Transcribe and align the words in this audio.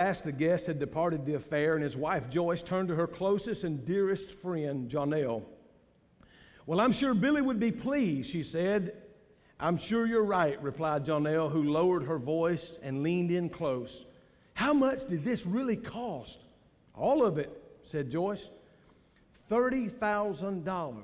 As 0.00 0.22
the 0.22 0.32
guest 0.32 0.64
had 0.64 0.78
departed 0.78 1.26
the 1.26 1.34
affair, 1.34 1.74
and 1.74 1.84
his 1.84 1.94
wife 1.94 2.30
Joyce 2.30 2.62
turned 2.62 2.88
to 2.88 2.94
her 2.94 3.06
closest 3.06 3.64
and 3.64 3.84
dearest 3.84 4.30
friend, 4.30 4.90
Jonelle. 4.90 5.42
Well, 6.64 6.80
I'm 6.80 6.92
sure 6.92 7.12
Billy 7.12 7.42
would 7.42 7.60
be 7.60 7.70
pleased, 7.70 8.30
she 8.30 8.42
said. 8.42 8.94
I'm 9.60 9.76
sure 9.76 10.06
you're 10.06 10.24
right, 10.24 10.60
replied 10.62 11.04
Jonelle, 11.04 11.52
who 11.52 11.64
lowered 11.64 12.04
her 12.04 12.18
voice 12.18 12.78
and 12.82 13.02
leaned 13.02 13.30
in 13.30 13.50
close. 13.50 14.06
How 14.54 14.72
much 14.72 15.06
did 15.06 15.22
this 15.22 15.44
really 15.44 15.76
cost? 15.76 16.38
All 16.94 17.22
of 17.22 17.36
it, 17.36 17.62
said 17.82 18.10
Joyce. 18.10 18.48
$30,000. 19.50 21.02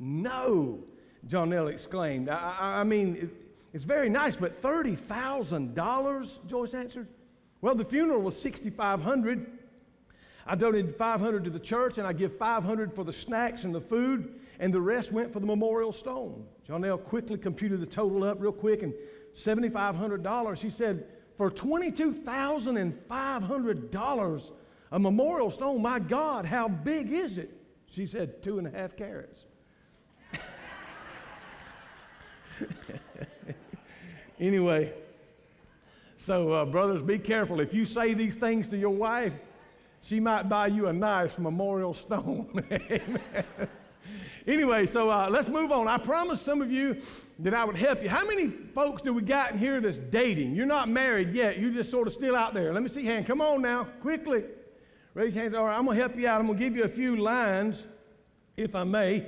No, 0.00 0.80
Jonelle 1.28 1.70
exclaimed. 1.70 2.28
I, 2.28 2.56
I, 2.58 2.80
I 2.80 2.84
mean, 2.84 3.16
it, 3.22 3.28
it's 3.72 3.84
very 3.84 4.08
nice, 4.08 4.34
but 4.34 4.60
$30,000, 4.60 6.46
Joyce 6.48 6.74
answered. 6.74 7.06
Well, 7.60 7.74
the 7.74 7.84
funeral 7.84 8.22
was 8.22 8.40
6500 8.40 9.58
I 10.46 10.54
donated 10.56 10.96
500 10.96 11.44
to 11.44 11.50
the 11.50 11.60
church, 11.60 11.98
and 11.98 12.06
I 12.06 12.12
give 12.12 12.36
500 12.36 12.92
for 12.92 13.04
the 13.04 13.12
snacks 13.12 13.64
and 13.64 13.74
the 13.74 13.80
food, 13.80 14.40
and 14.58 14.74
the 14.74 14.80
rest 14.80 15.12
went 15.12 15.32
for 15.32 15.38
the 15.38 15.46
memorial 15.46 15.92
stone. 15.92 16.44
Jonelle 16.68 17.00
quickly 17.02 17.38
computed 17.38 17.80
the 17.80 17.86
total 17.86 18.24
up 18.24 18.40
real 18.40 18.50
quick, 18.50 18.82
and 18.82 18.92
$7,500. 19.34 20.56
She 20.56 20.70
said, 20.70 21.06
for 21.36 21.52
$22,500, 21.52 24.50
a 24.92 24.98
memorial 24.98 25.52
stone, 25.52 25.80
my 25.80 26.00
God, 26.00 26.44
how 26.44 26.66
big 26.66 27.12
is 27.12 27.38
it? 27.38 27.56
She 27.86 28.06
said, 28.06 28.42
two 28.42 28.58
and 28.58 28.66
a 28.66 28.70
half 28.70 28.96
carats. 28.96 29.44
anyway, 34.40 34.92
so, 36.20 36.52
uh, 36.52 36.66
brothers, 36.66 37.00
be 37.00 37.18
careful. 37.18 37.60
If 37.60 37.72
you 37.72 37.86
say 37.86 38.12
these 38.12 38.34
things 38.34 38.68
to 38.68 38.76
your 38.76 38.90
wife, 38.90 39.32
she 40.02 40.20
might 40.20 40.50
buy 40.50 40.66
you 40.66 40.88
a 40.88 40.92
nice 40.92 41.38
memorial 41.38 41.94
stone. 41.94 42.62
anyway, 44.46 44.86
so 44.86 45.08
uh, 45.08 45.30
let's 45.30 45.48
move 45.48 45.72
on. 45.72 45.88
I 45.88 45.96
promised 45.96 46.44
some 46.44 46.60
of 46.60 46.70
you 46.70 47.00
that 47.38 47.54
I 47.54 47.64
would 47.64 47.76
help 47.76 48.02
you. 48.02 48.10
How 48.10 48.26
many 48.26 48.48
folks 48.48 49.00
do 49.00 49.14
we 49.14 49.22
got 49.22 49.52
in 49.52 49.58
here 49.58 49.80
that's 49.80 49.96
dating? 49.96 50.54
You're 50.54 50.66
not 50.66 50.90
married 50.90 51.32
yet. 51.32 51.58
You're 51.58 51.70
just 51.72 51.90
sort 51.90 52.06
of 52.06 52.12
still 52.12 52.36
out 52.36 52.52
there. 52.52 52.74
Let 52.74 52.82
me 52.82 52.90
see 52.90 53.02
hand. 53.02 53.26
Come 53.26 53.40
on 53.40 53.62
now, 53.62 53.84
quickly. 54.02 54.44
Raise 55.14 55.34
your 55.34 55.44
hands. 55.44 55.54
All 55.54 55.64
right, 55.64 55.78
I'm 55.78 55.86
going 55.86 55.96
to 55.96 56.02
help 56.02 56.16
you 56.18 56.28
out. 56.28 56.38
I'm 56.38 56.46
going 56.48 56.58
to 56.58 56.64
give 56.64 56.76
you 56.76 56.84
a 56.84 56.88
few 56.88 57.16
lines, 57.16 57.86
if 58.58 58.74
I 58.74 58.84
may, 58.84 59.24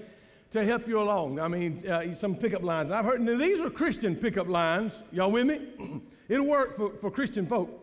to 0.50 0.62
help 0.62 0.86
you 0.86 1.00
along. 1.00 1.40
I 1.40 1.48
mean, 1.48 1.88
uh, 1.88 2.14
some 2.16 2.34
pickup 2.34 2.62
lines. 2.62 2.90
I've 2.90 3.06
heard, 3.06 3.22
now 3.22 3.38
these 3.38 3.62
are 3.62 3.70
Christian 3.70 4.14
pickup 4.14 4.46
lines. 4.46 4.92
Y'all 5.10 5.30
with 5.30 5.46
me? 5.46 5.60
It'll 6.32 6.46
work 6.46 6.78
for, 6.78 6.94
for 6.98 7.10
Christian 7.10 7.46
folk. 7.46 7.78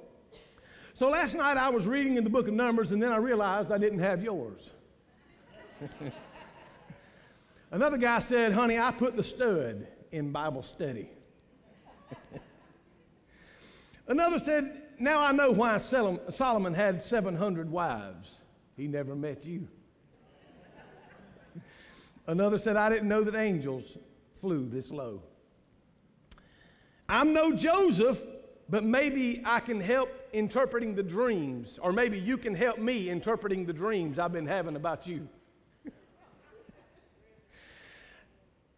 So 0.96 1.08
last 1.08 1.36
night 1.36 1.56
I 1.56 1.70
was 1.70 1.86
reading 1.86 2.18
in 2.18 2.24
the 2.24 2.32
book 2.32 2.48
of 2.48 2.54
Numbers 2.56 2.90
and 2.90 3.00
then 3.00 3.12
I 3.12 3.18
realized 3.18 3.72
I 3.72 3.78
didn't 3.78 4.00
have 4.00 4.24
yours. 4.24 4.72
Another 7.72 8.00
guy 8.00 8.18
said, 8.18 8.52
Honey, 8.52 8.80
I 8.80 8.90
put 8.90 9.16
the 9.16 9.24
stud 9.24 9.86
in 10.12 10.32
Bible 10.32 10.64
study. 10.64 11.12
Another 14.08 14.40
said, 14.40 14.82
Now 14.98 15.20
I 15.20 15.32
know 15.32 15.52
why 15.52 15.78
Solomon 15.78 16.74
had 16.74 17.04
700 17.04 17.70
wives. 17.70 18.38
He 18.76 18.88
never 18.88 19.16
met 19.16 19.46
you. 19.46 19.68
Another 22.26 22.58
said, 22.58 22.78
I 22.78 22.90
didn't 22.90 23.10
know 23.10 23.24
that 23.24 23.36
angels 23.36 23.96
flew 24.34 24.68
this 24.68 24.90
low. 24.90 25.22
I'm 27.08 27.34
no 27.34 27.54
Joseph, 27.54 28.20
but 28.70 28.84
maybe 28.84 29.42
I 29.46 29.60
can 29.60 29.82
help 29.82 30.10
interpreting 30.32 30.94
the 30.94 31.02
dreams, 31.02 31.80
or 31.82 31.92
maybe 31.92 32.20
you 32.20 32.38
can 32.38 32.54
help 32.54 32.78
me 32.78 33.10
interpreting 33.10 33.66
the 33.66 33.74
dreams 33.74 34.20
I've 34.20 34.32
been 34.32 34.46
having 34.46 34.76
about 34.76 35.08
you. 35.08 35.28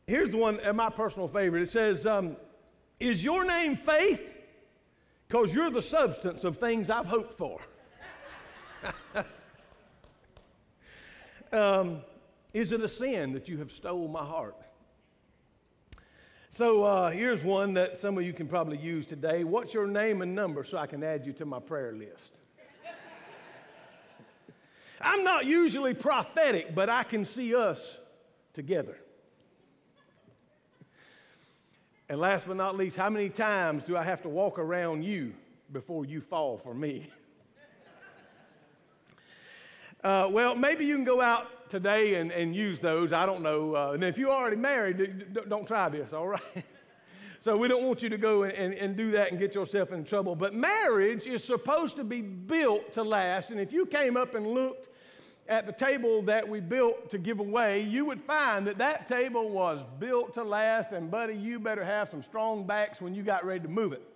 Here's 0.07 0.33
one, 0.33 0.65
uh, 0.65 0.71
my 0.71 0.89
personal 0.89 1.27
favorite. 1.27 1.63
It 1.63 1.71
says, 1.71 2.05
um, 2.05 2.37
Is 3.01 3.21
your 3.21 3.43
name 3.43 3.75
faith? 3.75 4.33
Because 5.27 5.53
you're 5.53 5.71
the 5.71 5.81
substance 5.81 6.45
of 6.45 6.57
things 6.57 6.89
I've 6.89 7.05
hoped 7.05 7.37
for. 7.37 7.59
um, 11.51 12.01
is 12.53 12.71
it 12.71 12.81
a 12.81 12.87
sin 12.87 13.33
that 13.33 13.49
you 13.49 13.57
have 13.57 13.71
stole 13.71 14.07
my 14.07 14.23
heart? 14.25 14.55
So 16.53 16.83
uh, 16.83 17.11
here's 17.11 17.45
one 17.45 17.75
that 17.75 18.01
some 18.01 18.17
of 18.17 18.25
you 18.25 18.33
can 18.33 18.45
probably 18.45 18.77
use 18.77 19.05
today. 19.05 19.45
What's 19.45 19.73
your 19.73 19.87
name 19.87 20.21
and 20.21 20.35
number 20.35 20.65
so 20.65 20.77
I 20.77 20.85
can 20.85 21.01
add 21.01 21.25
you 21.25 21.31
to 21.33 21.45
my 21.45 21.61
prayer 21.61 21.93
list? 21.93 22.33
I'm 25.01 25.23
not 25.23 25.45
usually 25.45 25.93
prophetic, 25.93 26.75
but 26.75 26.89
I 26.89 27.03
can 27.03 27.23
see 27.23 27.55
us 27.55 27.97
together. 28.53 28.97
And 32.09 32.19
last 32.19 32.45
but 32.45 32.57
not 32.57 32.75
least, 32.75 32.97
how 32.97 33.09
many 33.09 33.29
times 33.29 33.83
do 33.83 33.95
I 33.95 34.03
have 34.03 34.21
to 34.23 34.29
walk 34.29 34.59
around 34.59 35.03
you 35.03 35.33
before 35.71 36.05
you 36.05 36.19
fall 36.19 36.57
for 36.57 36.73
me? 36.73 37.09
uh, 40.03 40.27
well, 40.31 40.55
maybe 40.55 40.85
you 40.85 40.95
can 40.95 41.03
go 41.03 41.21
out 41.21 41.69
today 41.69 42.15
and, 42.15 42.31
and 42.31 42.55
use 42.55 42.79
those. 42.79 43.13
I 43.13 43.25
don't 43.25 43.41
know. 43.41 43.75
Uh, 43.75 43.91
and 43.93 44.03
if 44.03 44.17
you're 44.17 44.31
already 44.31 44.57
married, 44.57 45.33
don't 45.47 45.67
try 45.67 45.89
this, 45.89 46.11
all 46.11 46.27
right? 46.27 46.41
so 47.39 47.55
we 47.55 47.67
don't 47.67 47.83
want 47.83 48.01
you 48.01 48.09
to 48.09 48.17
go 48.17 48.43
and, 48.43 48.73
and 48.73 48.97
do 48.97 49.11
that 49.11 49.31
and 49.31 49.39
get 49.39 49.53
yourself 49.53 49.91
in 49.91 50.03
trouble. 50.03 50.35
But 50.35 50.55
marriage 50.55 51.27
is 51.27 51.43
supposed 51.43 51.95
to 51.97 52.03
be 52.03 52.21
built 52.21 52.93
to 52.93 53.03
last. 53.03 53.51
And 53.51 53.59
if 53.59 53.71
you 53.71 53.85
came 53.85 54.17
up 54.17 54.33
and 54.33 54.47
looked 54.47 54.89
at 55.47 55.67
the 55.67 55.73
table 55.73 56.23
that 56.23 56.47
we 56.47 56.61
built 56.61 57.11
to 57.11 57.19
give 57.19 57.39
away, 57.39 57.81
you 57.81 58.05
would 58.05 58.21
find 58.21 58.65
that 58.67 58.79
that 58.79 59.07
table 59.07 59.49
was 59.49 59.83
built 59.99 60.33
to 60.33 60.43
last. 60.43 60.91
And, 60.93 61.11
buddy, 61.11 61.35
you 61.35 61.59
better 61.59 61.83
have 61.83 62.09
some 62.09 62.23
strong 62.23 62.65
backs 62.65 63.01
when 63.01 63.13
you 63.13 63.21
got 63.21 63.45
ready 63.45 63.61
to 63.61 63.69
move 63.69 63.93
it 63.93 64.10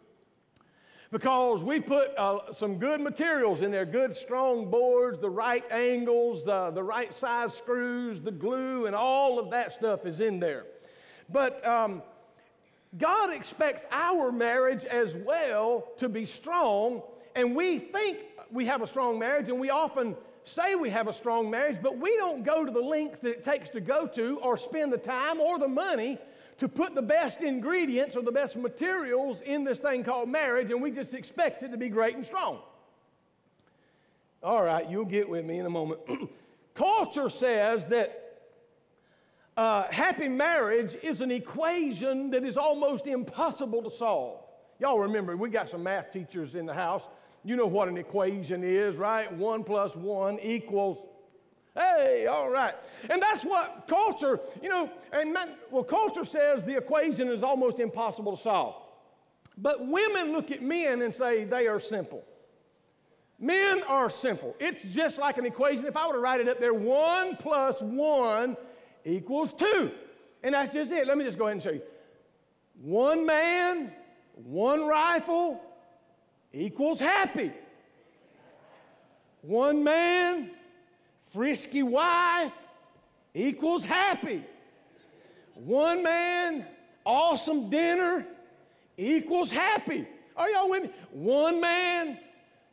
because 1.16 1.64
we 1.64 1.80
put 1.80 2.10
uh, 2.18 2.52
some 2.52 2.78
good 2.78 3.00
materials 3.00 3.62
in 3.62 3.72
there 3.72 3.86
good 3.86 4.14
strong 4.14 4.70
boards, 4.70 5.18
the 5.18 5.30
right 5.30 5.64
angles, 5.72 6.44
the, 6.44 6.72
the 6.72 6.84
right 6.84 7.14
size 7.14 7.54
screws, 7.54 8.20
the 8.20 8.34
glue, 8.34 8.86
and 8.86 8.94
all 8.94 9.40
of 9.40 9.50
that 9.50 9.72
stuff 9.72 10.06
is 10.06 10.20
in 10.20 10.42
there. 10.42 10.66
But 11.30 11.66
um, 11.66 12.04
God 12.98 13.32
expects 13.32 13.86
our 13.92 14.30
marriage 14.30 14.84
as 14.84 15.16
well 15.16 15.88
to 16.00 16.10
be 16.10 16.26
strong, 16.26 17.02
and 17.34 17.56
we 17.56 17.80
think 17.80 18.18
we 18.52 18.66
have 18.66 18.82
a 18.82 18.88
strong 18.88 19.18
marriage, 19.18 19.48
and 19.48 19.58
we 19.58 19.70
often 19.70 20.18
say 20.44 20.76
we 20.76 20.90
have 20.90 21.08
a 21.08 21.14
strong 21.14 21.50
marriage, 21.50 21.78
but 21.82 21.98
we 21.98 22.14
don't 22.18 22.44
go 22.44 22.66
to 22.66 22.72
the 22.72 22.82
lengths 22.82 23.20
that 23.20 23.30
it 23.30 23.46
takes 23.46 23.70
to 23.70 23.80
go 23.80 24.06
to 24.06 24.38
or 24.42 24.58
spend 24.58 24.92
the 24.92 24.98
time 24.98 25.40
or 25.40 25.60
the 25.60 25.68
money 25.70 26.20
to 26.58 26.68
put 26.68 26.96
the 26.96 27.02
best 27.02 27.42
ingredients 27.42 28.16
or 28.16 28.22
the 28.22 28.32
best 28.32 28.56
materials 28.56 29.42
in 29.42 29.64
this 29.64 29.80
thing 29.80 30.04
called 30.04 30.30
marriage, 30.30 30.72
and 30.72 30.82
we 30.82 30.92
just 30.92 31.14
expect 31.14 31.64
it 31.64 31.70
to 31.70 31.78
be 31.78 31.90
great 31.90 32.16
and 32.16 32.26
strong. 32.26 32.60
All 34.42 34.64
right, 34.64 34.90
you'll 34.90 35.06
get 35.06 35.28
with 35.28 35.44
me 35.44 35.60
in 35.60 35.66
a 35.66 35.70
moment. 35.70 36.00
Culture 36.76 37.30
says 37.30 37.86
that 37.86 38.26
uh, 39.58 39.84
happy 39.90 40.28
marriage 40.28 40.96
is 41.02 41.22
an 41.22 41.32
equation 41.32 42.30
that 42.32 42.44
is 42.44 42.58
almost 42.58 43.08
impossible 43.08 43.82
to 43.84 43.90
solve. 43.90 44.42
Y'all 44.80 45.00
remember, 45.00 45.38
we 45.38 45.50
got 45.50 45.70
some 45.70 45.84
math 45.84 46.12
teachers 46.12 46.56
in 46.56 46.66
the 46.66 46.74
house. 46.74 47.08
You 47.44 47.56
know 47.56 47.66
what 47.66 47.88
an 47.88 47.98
equation 47.98 48.64
is, 48.64 48.98
right? 48.98 49.32
One 49.32 49.64
plus 49.64 49.96
one 49.96 50.40
equals 50.40 50.98
Hey, 51.76 52.26
all 52.28 52.50
right. 52.50 52.74
And 53.10 53.22
that's 53.22 53.44
what 53.44 53.86
culture, 53.88 54.40
you 54.64 54.70
know, 54.70 54.90
and 55.12 55.34
man, 55.34 55.56
well, 55.70 55.84
culture 55.84 56.24
says 56.24 56.64
the 56.64 56.78
equation 56.78 57.28
is 57.28 57.44
almost 57.44 57.80
impossible 57.80 58.38
to 58.38 58.42
solve. 58.42 58.76
But 59.58 59.86
women 59.86 60.32
look 60.32 60.52
at 60.52 60.62
men 60.62 61.02
and 61.02 61.14
say 61.14 61.44
they 61.44 61.68
are 61.68 61.80
simple. 61.80 62.24
Men 63.40 63.84
are 63.84 64.10
simple. 64.10 64.56
It's 64.60 64.82
just 64.94 65.18
like 65.18 65.38
an 65.38 65.46
equation. 65.46 65.86
If 65.86 65.98
I 65.98 66.08
were 66.08 66.14
to 66.14 66.20
write 66.20 66.40
it 66.40 66.48
up 66.48 66.60
there, 66.60 66.74
one 66.74 67.36
plus 67.36 67.82
one 67.82 68.56
equals 69.04 69.54
two. 69.54 69.92
And 70.44 70.56
that's 70.56 70.74
just 70.74 70.92
it. 70.92 71.08
Let 71.08 71.18
me 71.18 71.26
just 71.26 71.38
go 71.38 71.46
ahead 71.46 71.56
and 71.56 71.64
show 71.64 71.72
you. 71.72 71.82
One 72.82 73.26
man, 73.26 73.92
one 74.36 74.86
rifle 74.86 75.62
equals 76.54 77.00
happy. 77.00 77.52
One 79.42 79.84
man, 79.84 80.52
frisky 81.36 81.84
wife 81.84 82.54
equals 83.34 83.86
happy. 83.86 84.42
One 85.54 86.02
man, 86.02 86.66
awesome 87.06 87.70
dinner 87.70 88.26
equals 88.98 89.52
happy. 89.52 90.08
Are 90.38 90.50
y'all 90.50 90.70
with 90.70 90.84
me? 90.84 90.90
One 91.12 91.60
man, 91.60 92.18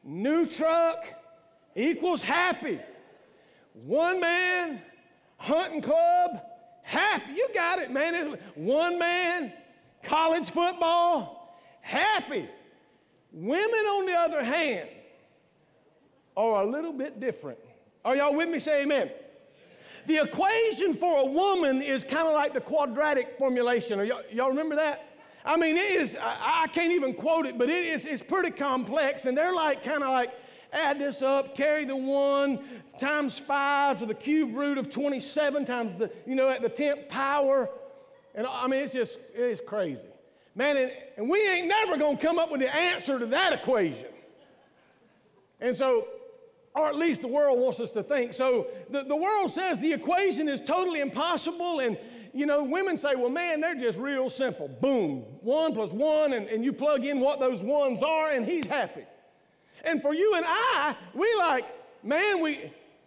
new 0.04 0.46
truck 0.46 1.04
equals 1.74 2.22
happy. 2.22 2.78
One 3.84 4.20
man, 4.20 4.80
hunting 5.38 5.82
club, 5.82 6.40
happy. 6.82 7.32
You 7.32 7.48
got 7.52 7.80
it, 7.80 7.90
man. 7.90 8.38
One 8.54 8.96
man, 8.96 9.52
college 10.04 10.50
football, 10.50 11.58
happy. 11.80 12.48
Women, 13.32 13.86
on 13.86 14.06
the 14.06 14.12
other 14.12 14.44
hand, 14.44 14.88
are 16.36 16.62
a 16.62 16.66
little 16.66 16.92
bit 16.92 17.18
different. 17.18 17.58
Are 18.04 18.16
y'all 18.16 18.34
with 18.34 18.48
me? 18.48 18.58
Say 18.58 18.82
amen. 18.82 19.10
The 20.06 20.18
equation 20.18 20.94
for 20.94 21.20
a 21.20 21.26
woman 21.26 21.80
is 21.80 22.02
kind 22.02 22.26
of 22.26 22.34
like 22.34 22.54
the 22.54 22.60
quadratic 22.60 23.38
formulation. 23.38 24.00
Are 24.00 24.04
y'all, 24.04 24.22
y'all 24.32 24.48
remember 24.48 24.74
that? 24.76 25.08
I 25.44 25.56
mean, 25.56 25.76
it 25.76 26.00
is, 26.00 26.16
I, 26.16 26.62
I 26.64 26.66
can't 26.68 26.92
even 26.92 27.14
quote 27.14 27.46
it, 27.46 27.58
but 27.58 27.68
it 27.68 27.84
is, 27.84 28.04
it's 28.04 28.22
pretty 28.22 28.50
complex. 28.50 29.26
And 29.26 29.36
they're 29.36 29.52
like, 29.52 29.82
kind 29.84 30.02
of 30.02 30.10
like, 30.10 30.32
add 30.72 30.98
this 30.98 31.22
up, 31.22 31.56
carry 31.56 31.84
the 31.84 31.96
one 31.96 32.64
times 32.98 33.38
five 33.38 33.98
to 34.00 34.06
the 34.06 34.14
cube 34.14 34.54
root 34.54 34.78
of 34.78 34.90
27 34.90 35.64
times 35.64 35.98
the, 35.98 36.10
you 36.26 36.34
know, 36.34 36.48
at 36.48 36.62
the 36.62 36.70
10th 36.70 37.08
power. 37.08 37.68
And 38.34 38.46
I 38.46 38.66
mean, 38.66 38.84
it's 38.84 38.92
just, 38.92 39.18
it's 39.34 39.60
crazy. 39.64 40.08
Man, 40.54 40.76
and, 40.76 40.92
and 41.16 41.28
we 41.28 41.46
ain't 41.48 41.68
never 41.68 41.96
to 41.96 42.16
come 42.16 42.38
up 42.38 42.50
with 42.50 42.60
the 42.60 42.74
answer 42.74 43.18
to 43.18 43.26
that 43.26 43.52
equation. 43.52 44.08
And 45.60 45.76
so, 45.76 46.08
or 46.74 46.88
at 46.88 46.96
least 46.96 47.20
the 47.20 47.28
world 47.28 47.58
wants 47.58 47.80
us 47.80 47.90
to 47.92 48.02
think. 48.02 48.32
So 48.32 48.68
the, 48.90 49.04
the 49.04 49.16
world 49.16 49.52
says 49.52 49.78
the 49.78 49.92
equation 49.92 50.48
is 50.48 50.60
totally 50.60 51.00
impossible. 51.00 51.80
And, 51.80 51.98
you 52.32 52.46
know, 52.46 52.64
women 52.64 52.96
say, 52.96 53.14
well, 53.14 53.28
man, 53.30 53.60
they're 53.60 53.74
just 53.74 53.98
real 53.98 54.30
simple. 54.30 54.68
Boom, 54.68 55.24
one 55.40 55.74
plus 55.74 55.90
one, 55.90 56.32
and, 56.32 56.46
and 56.48 56.64
you 56.64 56.72
plug 56.72 57.04
in 57.04 57.20
what 57.20 57.40
those 57.40 57.62
ones 57.62 58.02
are, 58.02 58.30
and 58.30 58.46
he's 58.46 58.66
happy. 58.66 59.04
And 59.84 60.00
for 60.00 60.14
you 60.14 60.34
and 60.34 60.44
I, 60.46 60.96
we 61.14 61.34
like, 61.38 61.66
man, 62.02 62.40
we, 62.40 62.54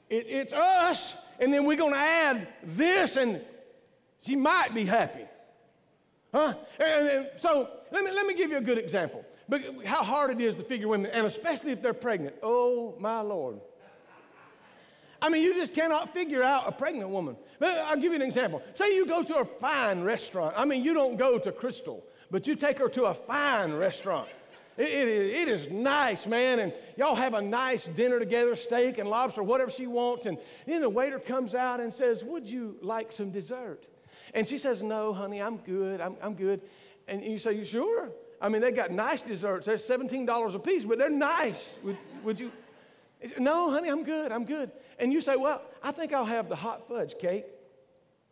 it, 0.10 0.28
it's 0.28 0.54
us, 0.54 1.16
and 1.40 1.52
then 1.52 1.66
we're 1.66 1.78
going 1.78 1.94
to 1.94 2.00
add 2.00 2.48
this, 2.64 3.16
and 3.16 3.42
she 4.22 4.36
might 4.36 4.76
be 4.76 4.86
happy. 4.86 5.26
Huh? 6.32 6.54
And, 6.80 7.08
and, 7.10 7.30
so 7.38 7.70
let 7.92 8.04
me, 8.04 8.12
let 8.12 8.28
me 8.28 8.36
give 8.36 8.52
you 8.52 8.58
a 8.58 8.62
good 8.62 8.78
example. 8.78 9.26
But 9.48 9.86
how 9.86 10.04
hard 10.04 10.32
it 10.32 10.42
is 10.42 10.56
to 10.56 10.64
figure 10.64 10.88
women, 10.88 11.12
and 11.12 11.28
especially 11.28 11.72
if 11.72 11.82
they're 11.82 11.94
pregnant. 11.94 12.36
Oh, 12.42 12.96
my 13.00 13.22
Lord. 13.22 13.60
I 15.22 15.30
mean, 15.30 15.44
you 15.44 15.54
just 15.54 15.74
cannot 15.74 16.14
figure 16.14 16.44
out 16.44 16.68
a 16.68 16.72
pregnant 16.72 17.10
woman. 17.10 17.36
I'll 17.62 17.96
give 17.96 18.12
you 18.12 18.16
an 18.16 18.22
example. 18.22 18.62
Say 18.74 18.96
you 18.96 19.06
go 19.06 19.24
to 19.24 19.38
a 19.38 19.46
fine 19.46 20.02
restaurant. 20.02 20.54
I 20.58 20.66
mean, 20.66 20.84
you 20.84 20.94
don't 20.94 21.18
go 21.18 21.40
to 21.40 21.52
Krystal, 21.52 22.02
but 22.32 22.48
you 22.48 22.56
take 22.56 22.80
her 22.80 22.90
to 22.90 23.06
a 23.06 23.14
fine 23.14 23.74
restaurant. 23.74 24.28
It, 24.78 24.90
it, 24.90 25.08
it 25.08 25.48
is 25.48 25.70
nice, 25.70 26.28
man. 26.28 26.60
And 26.60 26.74
y'all 26.98 27.16
have 27.16 27.34
a 27.34 27.42
nice 27.42 27.86
dinner 27.86 28.20
together, 28.20 28.56
steak 28.56 28.98
and 28.98 29.10
lobster, 29.10 29.42
whatever 29.42 29.72
she 29.72 29.88
wants. 29.88 30.26
And 30.26 30.38
then 30.66 30.82
the 30.82 30.90
waiter 30.90 31.20
comes 31.20 31.56
out 31.56 31.80
and 31.80 31.94
says, 31.94 32.24
Would 32.24 32.48
you 32.48 32.78
like 32.82 33.14
some 33.14 33.32
dessert? 33.32 33.86
And 34.34 34.46
she 34.48 34.58
says, 34.58 34.84
No, 34.84 35.14
honey, 35.14 35.42
I'm 35.42 35.58
good. 35.58 36.02
I'm, 36.02 36.18
I'm 36.22 36.34
good. 36.34 36.62
And 37.08 37.24
you 37.24 37.40
say, 37.40 37.54
You 37.54 37.64
sure? 37.64 38.10
I 38.42 38.50
mean, 38.50 38.62
they 38.62 38.72
got 38.72 38.92
nice 38.92 39.22
desserts. 39.22 39.66
They're 39.66 39.78
$17 39.78 40.56
a 40.56 40.60
piece, 40.60 40.86
but 40.86 40.98
they're 40.98 41.10
nice. 41.10 41.70
Would, 41.84 41.98
would 42.24 42.40
you? 42.40 42.52
No, 43.40 43.72
honey, 43.72 43.90
I'm 43.90 44.04
good. 44.04 44.32
I'm 44.32 44.46
good. 44.46 44.72
And 45.00 45.12
you 45.12 45.22
say, 45.22 45.36
Well, 45.36 45.62
I 45.82 45.92
think 45.92 46.14
I'll 46.14 46.26
have 46.26 46.50
the 46.50 46.56
hot 46.56 46.88
fudge 46.88 47.18
cake. 47.18 47.46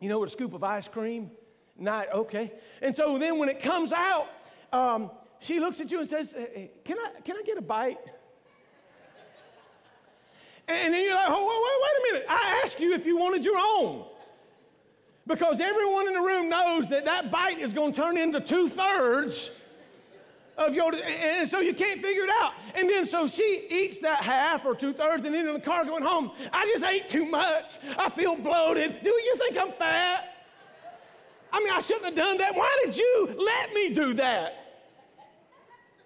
You 0.00 0.08
know, 0.08 0.20
with 0.20 0.28
a 0.28 0.32
scoop 0.32 0.52
of 0.52 0.62
ice 0.62 0.88
cream. 0.88 1.30
Not 1.76 2.12
okay. 2.12 2.52
And 2.82 2.94
so 2.94 3.18
then 3.18 3.38
when 3.38 3.48
it 3.48 3.62
comes 3.62 3.92
out, 3.92 4.28
um, 4.72 5.10
she 5.40 5.60
looks 5.60 5.80
at 5.80 5.90
you 5.90 6.00
and 6.00 6.08
says, 6.08 6.32
hey, 6.32 6.70
can, 6.84 6.98
I, 6.98 7.20
can 7.20 7.36
I 7.36 7.42
get 7.42 7.58
a 7.58 7.62
bite? 7.62 7.98
And 10.66 10.94
then 10.94 11.02
you're 11.02 11.14
like, 11.14 11.28
oh, 11.28 11.44
wait, 11.46 11.82
wait 11.82 12.10
a 12.10 12.14
minute. 12.14 12.26
I 12.30 12.62
asked 12.62 12.80
you 12.80 12.94
if 12.94 13.04
you 13.04 13.18
wanted 13.18 13.44
your 13.44 13.58
own. 13.58 14.06
Because 15.26 15.60
everyone 15.60 16.06
in 16.06 16.14
the 16.14 16.20
room 16.20 16.48
knows 16.48 16.86
that 16.88 17.04
that 17.06 17.30
bite 17.30 17.58
is 17.58 17.72
going 17.72 17.92
to 17.92 18.00
turn 18.00 18.16
into 18.16 18.40
two 18.40 18.68
thirds 18.68 19.50
of 20.56 20.74
your, 20.74 20.94
and 20.94 21.48
so 21.48 21.60
you 21.60 21.74
can't 21.74 22.00
figure 22.00 22.24
it 22.24 22.30
out. 22.30 22.52
And 22.74 22.88
then 22.88 23.06
so 23.06 23.26
she 23.26 23.66
eats 23.68 23.98
that 24.00 24.18
half 24.18 24.64
or 24.64 24.74
two 24.74 24.92
thirds, 24.92 25.24
and 25.24 25.34
then 25.34 25.46
in 25.46 25.54
the 25.54 25.60
car 25.60 25.84
going 25.84 26.02
home, 26.02 26.30
I 26.52 26.66
just 26.66 26.84
ate 26.84 27.08
too 27.08 27.24
much. 27.24 27.78
I 27.98 28.08
feel 28.10 28.36
bloated. 28.36 29.02
Do 29.02 29.10
you 29.10 29.36
think 29.36 29.58
I'm 29.58 29.72
fat? 29.72 30.30
I 31.52 31.60
mean, 31.60 31.72
I 31.72 31.80
shouldn't 31.80 32.06
have 32.06 32.16
done 32.16 32.38
that. 32.38 32.54
Why 32.54 32.76
did 32.84 32.96
you 32.96 33.34
let 33.38 33.72
me 33.72 33.94
do 33.94 34.14
that? 34.14 34.60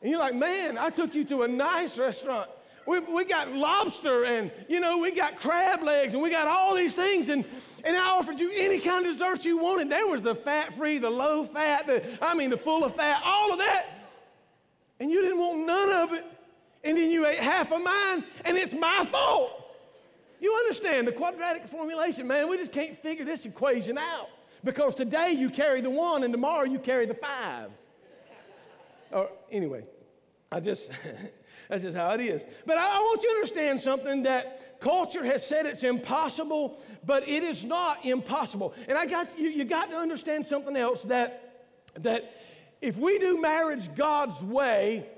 And 0.03 0.11
you're 0.11 0.21
like, 0.21 0.35
man, 0.35 0.79
I 0.79 0.91
took 0.91 1.15
you 1.15 1.25
to 1.25 1.43
a 1.43 1.49
nice 1.49 1.99
restaurant. 1.99 2.51
We, 2.87 3.01
we 3.01 3.25
got 3.25 3.53
lobster 3.53 4.25
and, 4.25 4.51
you 4.69 4.81
know, 4.81 4.99
we 4.99 5.11
got 5.11 5.41
crab 5.41 5.83
legs 5.83 6.15
and 6.15 6.23
we 6.23 6.31
got 6.31 6.49
all 6.49 6.75
these 6.75 6.95
things. 6.95 7.29
And, 7.29 7.45
and 7.85 7.97
I 7.97 8.11
offered 8.11 8.41
you 8.41 8.51
any 8.55 8.79
kind 8.79 9.07
of 9.07 9.13
dessert 9.13 9.45
you 9.45 9.59
wanted. 9.59 9.91
There 9.91 10.07
was 10.07 10.23
the 10.23 10.35
fat 10.35 10.73
free, 10.75 10.99
the 10.99 11.11
low 11.11 11.45
fat, 11.45 11.87
the, 11.87 12.19
I 12.23 12.35
mean, 12.35 12.49
the 12.49 12.57
full 12.57 12.85
of 12.85 12.95
fat, 12.95 13.21
all 13.25 13.53
of 13.53 13.59
that. 13.59 13.98
And 15.01 15.11
you 15.11 15.23
didn't 15.23 15.39
want 15.39 15.67
none 15.67 15.93
of 15.93 16.13
it. 16.13 16.25
And 16.85 16.97
then 16.97 17.11
you 17.11 17.27
ate 17.27 17.41
half 17.41 17.73
of 17.73 17.83
mine, 17.83 18.25
and 18.45 18.57
it's 18.57 18.73
my 18.73 19.05
fault. 19.07 19.59
You 20.41 20.55
understand 20.55 21.09
the 21.09 21.13
quadratic 21.13 21.67
formulation, 21.67 22.27
man. 22.27 22.49
We 22.49 22.57
just 22.57 22.73
can't 22.73 22.97
figure 23.03 23.25
this 23.25 23.45
equation 23.45 23.99
out. 23.99 24.29
Because 24.65 24.95
today 24.95 25.33
you 25.33 25.51
carry 25.51 25.81
the 25.81 25.91
one, 25.91 26.25
and 26.25 26.33
tomorrow 26.33 26.65
you 26.65 26.79
carry 26.79 27.07
the 27.07 27.15
five. 27.15 27.71
Or 29.11 29.31
anyway, 29.51 29.85
I 30.51 30.61
just 30.61 30.91
that's 31.69 31.83
just 31.83 31.97
how 31.97 32.11
it 32.11 32.21
is. 32.21 32.43
But 32.67 32.79
I, 32.79 32.83
I 32.83 32.99
want 32.99 33.23
you 33.23 33.29
to 33.31 33.35
understand 33.37 33.81
something 33.81 34.23
that 34.25 34.81
culture 34.81 35.25
has 35.25 35.47
said 35.47 35.67
it's 35.67 35.85
impossible, 35.85 36.81
but 37.05 37.29
it 37.29 37.43
is 37.43 37.65
not 37.65 38.05
impossible. 38.05 38.75
And 38.89 38.99
I 38.99 39.07
got 39.07 39.39
you, 39.39 39.49
you 39.49 39.65
got 39.65 39.91
to 39.91 39.97
understand 39.97 40.47
something 40.47 40.77
else 40.77 41.03
that 41.05 41.67
that 41.95 42.37
if 42.81 42.97
we 42.97 43.19
do 43.19 43.41
marriage 43.41 43.95
God's 43.95 44.43
way, 44.43 45.09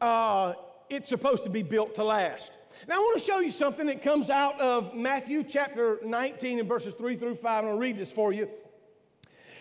uh, 0.00 0.54
it's 0.90 1.08
supposed 1.08 1.44
to 1.44 1.50
be 1.50 1.62
built 1.62 1.94
to 1.96 2.04
last. 2.04 2.52
Now, 2.88 2.96
I 2.96 2.98
want 2.98 3.20
to 3.20 3.24
show 3.26 3.40
you 3.40 3.50
something 3.50 3.86
that 3.86 4.02
comes 4.02 4.28
out 4.28 4.60
of 4.60 4.94
Matthew 4.94 5.42
chapter 5.42 5.98
19 6.04 6.60
and 6.60 6.68
verses 6.68 6.94
3 6.94 7.16
through 7.16 7.36
5. 7.36 7.44
I'm 7.44 7.64
going 7.64 7.74
to 7.74 7.80
read 7.80 7.98
this 7.98 8.12
for 8.12 8.32
you, 8.32 8.48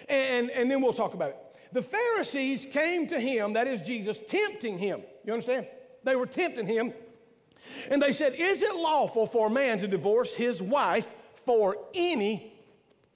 and, 0.09 0.49
and 0.51 0.69
then 0.69 0.81
we'll 0.81 0.93
talk 0.93 1.13
about 1.13 1.29
it. 1.29 1.37
The 1.71 1.81
Pharisees 1.81 2.65
came 2.65 3.07
to 3.07 3.19
him, 3.19 3.53
that 3.53 3.67
is 3.67 3.81
Jesus, 3.81 4.19
tempting 4.27 4.77
him. 4.77 5.01
You 5.23 5.33
understand? 5.33 5.67
They 6.03 6.15
were 6.15 6.27
tempting 6.27 6.67
him. 6.67 6.93
And 7.89 8.01
they 8.01 8.13
said, 8.13 8.33
Is 8.37 8.61
it 8.61 8.75
lawful 8.75 9.25
for 9.25 9.47
a 9.47 9.49
man 9.49 9.79
to 9.79 9.87
divorce 9.87 10.33
his 10.33 10.61
wife 10.61 11.07
for 11.45 11.77
any 11.93 12.53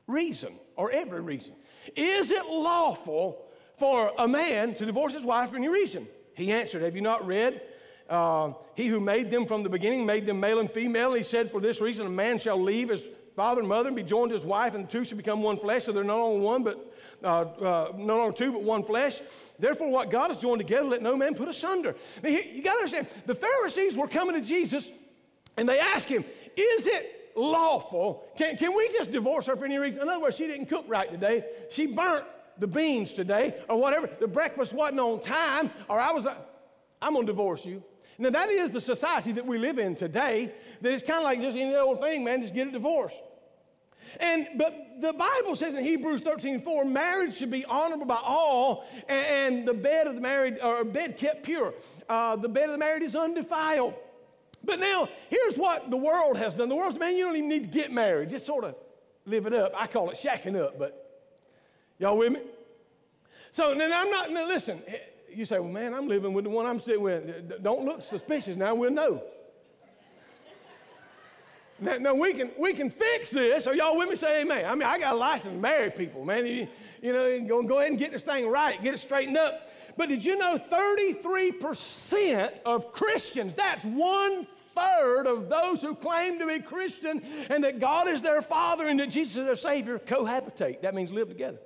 reason 0.08 0.56
or 0.76 0.92
every 0.92 1.22
reason? 1.22 1.54
Is 1.96 2.32
it 2.32 2.46
lawful 2.48 3.46
for 3.80 4.12
a 4.18 4.28
man 4.28 4.76
to 4.76 4.86
divorce 4.86 5.14
his 5.14 5.24
wife 5.24 5.50
for 5.50 5.56
any 5.56 5.70
reason? 5.70 6.08
He 6.34 6.52
answered, 6.52 6.82
Have 6.84 6.96
you 6.96 7.02
not 7.02 7.26
read? 7.26 7.62
Uh, 8.10 8.54
he 8.76 8.88
who 8.88 9.00
made 9.00 9.30
them 9.30 9.46
from 9.46 9.62
the 9.62 9.70
beginning 9.70 10.06
made 10.06 10.26
them 10.26 10.40
male 10.40 10.60
and 10.60 10.70
female. 10.70 11.14
He 11.14 11.24
said, 11.24 11.52
For 11.52 11.62
this 11.62 11.80
reason, 11.80 12.08
a 12.08 12.10
man 12.10 12.40
shall 12.40 12.60
leave 12.62 12.90
his 12.90 13.08
father 13.36 13.62
and 13.62 13.70
mother 13.70 13.88
and 13.88 13.96
be 13.96 14.04
joined 14.04 14.32
to 14.32 14.36
his 14.36 14.46
wife, 14.46 14.74
and 14.74 14.88
the 14.88 14.92
two 14.92 15.06
shall 15.06 15.18
become 15.18 15.42
one 15.42 15.58
flesh. 15.58 15.86
So 15.86 15.92
they're 15.92 16.04
no 16.04 16.28
longer 16.28 16.46
one, 16.46 16.64
but 16.64 16.94
uh, 17.24 17.28
uh, 17.28 17.92
no 17.96 18.18
longer 18.18 18.36
two, 18.36 18.52
but 18.52 18.64
one 18.64 18.84
flesh. 18.84 19.22
Therefore, 19.60 19.90
what 19.90 20.10
God 20.10 20.30
has 20.30 20.38
joined 20.38 20.60
together, 20.60 20.88
let 20.88 21.02
no 21.02 21.16
man 21.16 21.36
put 21.36 21.48
asunder. 21.48 21.96
Now, 22.24 22.30
you 22.30 22.64
got 22.64 22.74
to 22.74 22.80
understand, 22.80 23.08
the 23.26 23.36
Pharisees 23.36 23.96
were 23.96 24.08
coming 24.08 24.36
to 24.36 24.42
Jesus, 24.42 24.92
and 25.56 25.70
they 25.70 25.80
asked 25.80 26.10
him, 26.10 26.26
"Is 26.56 26.88
it 26.88 27.32
lawful? 27.36 28.26
Can, 28.36 28.58
can 28.58 28.76
we 28.76 28.90
just 28.90 29.12
divorce 29.12 29.46
her 29.46 29.56
for 29.56 29.66
any 29.66 29.78
reason?" 29.78 30.02
In 30.02 30.10
other 30.10 30.22
words, 30.22 30.36
she 30.36 30.48
didn't 30.48 30.66
cook 30.66 30.86
right 30.88 31.10
today. 31.12 31.46
She 31.70 31.86
burnt 31.86 32.26
the 32.60 32.68
beans 32.68 33.14
today, 33.14 33.56
or 33.70 33.80
whatever. 33.80 34.10
The 34.20 34.28
breakfast 34.28 34.74
wasn't 34.74 35.00
on 35.00 35.22
time, 35.22 35.72
or 35.88 36.00
I 36.00 36.12
was. 36.12 36.26
Uh, 36.26 36.36
I'm 37.02 37.14
gonna 37.14 37.26
divorce 37.26 37.66
you. 37.66 37.84
Now, 38.18 38.30
that 38.32 38.50
is 38.50 38.72
the 38.72 38.82
society 38.82 39.32
that 39.32 39.46
we 39.46 39.58
live 39.58 39.80
in 39.80 39.96
today, 39.96 40.54
that 40.82 40.92
it's 40.92 41.04
kind 41.04 41.20
of 41.20 41.24
like 41.24 41.40
just 41.40 41.58
any 41.58 41.74
old 41.74 42.02
thing, 42.02 42.26
man, 42.26 42.42
just 42.42 42.54
get 42.54 42.68
a 42.68 42.72
divorce. 42.72 43.14
And 44.20 44.48
but 44.58 44.76
the 45.00 45.14
Bible 45.14 45.56
says 45.56 45.76
in 45.76 45.84
Hebrews 45.84 46.22
13, 46.22 46.60
4, 46.60 46.86
marriage 46.86 47.38
should 47.38 47.52
be 47.52 47.64
honorable 47.64 48.06
by 48.06 48.20
all, 48.22 48.86
and, 49.08 49.56
and 49.58 49.68
the 49.68 49.74
bed 49.74 50.08
of 50.08 50.16
the 50.16 50.22
married 50.22 50.60
or 50.62 50.84
bed 50.84 51.18
kept 51.18 51.44
pure. 51.44 51.74
Uh, 52.10 52.36
the 52.36 52.50
bed 52.50 52.66
of 52.66 52.72
the 52.72 52.78
married 52.78 53.04
is 53.04 53.16
undefiled. 53.16 53.94
But 54.64 54.82
now, 54.82 55.08
here's 55.30 55.56
what 55.56 55.90
the 55.90 55.98
world 55.98 56.36
has 56.38 56.54
done. 56.54 56.68
The 56.68 56.76
world's 56.76 57.00
man, 57.00 57.16
you 57.16 57.26
don't 57.26 57.38
even 57.38 57.48
need 57.48 57.64
to 57.64 57.70
get 57.70 57.92
married. 57.94 58.30
Just 58.30 58.46
sort 58.46 58.66
of 58.66 58.76
live 59.26 59.46
it 59.46 59.54
up. 59.54 59.74
I 59.78 59.88
call 59.88 60.10
it 60.10 60.18
shacking 60.18 60.62
up, 60.62 60.78
but 60.78 61.09
y'all 62.00 62.18
with 62.18 62.34
me? 62.34 62.40
So 63.52 63.76
then 63.76 63.94
I'm 63.94 64.10
not, 64.10 64.32
now 64.32 64.48
listen, 64.48 64.82
eh, 64.88 64.98
you 65.32 65.46
say, 65.46 65.60
well, 65.60 65.72
man, 65.72 65.94
I'm 65.94 66.08
living 66.08 66.34
with 66.34 66.46
the 66.46 66.50
one 66.50 66.66
I'm 66.66 66.80
sitting 66.80 67.02
with. 67.02 67.62
Don't 67.62 67.86
look 67.86 68.02
suspicious 68.02 68.58
now, 68.58 68.74
we'll 68.74 68.92
know. 68.92 69.22
Now, 71.82 71.98
now, 71.98 72.14
we, 72.14 72.34
can, 72.34 72.52
we 72.58 72.74
can 72.74 72.90
fix 72.90 73.32
this. 73.32 73.66
Are 73.66 73.74
y'all 73.74 73.98
with 73.98 74.10
me? 74.10 74.18
Say 74.18 74.42
amen. 74.42 74.66
I 74.66 74.76
mean, 74.76 74.84
I 74.84 75.00
got 75.00 75.14
a 75.14 75.18
license 75.18 75.54
to 75.54 75.60
marry 75.60 75.90
people, 75.90 76.26
man. 76.26 76.46
You, 76.46 76.68
you 77.02 77.14
know, 77.14 77.40
go, 77.42 77.64
go 77.64 77.80
ahead 77.80 77.92
and 77.92 78.00
get 78.00 78.12
this 78.12 78.24
thing 78.24 78.50
right, 78.50 78.82
get 78.84 78.96
it 78.96 79.00
straightened 79.00 79.38
up. 79.38 79.70
But 79.96 80.10
did 80.10 80.26
you 80.26 80.38
know 80.38 80.58
33% 80.58 82.60
of 82.66 82.92
Christians, 82.92 83.56
that's 83.56 83.86
one 83.86 84.46
third 84.76 85.26
of 85.26 85.50
those 85.50 85.82
who 85.82 85.96
claim 85.96 86.38
to 86.40 86.48
be 86.48 86.60
Christian 86.60 87.24
and 87.50 87.64
that 87.64 87.80
God 87.80 88.08
is 88.08 88.22
their 88.22 88.42
Father 88.42 88.88
and 88.88 89.00
that 89.00 89.10
Jesus 89.10 89.38
is 89.38 89.46
their 89.46 89.56
Savior 89.56 90.00
cohabitate. 90.00 90.82
That 90.82 90.96
means 90.96 91.12
live 91.12 91.30
together. 91.30 91.60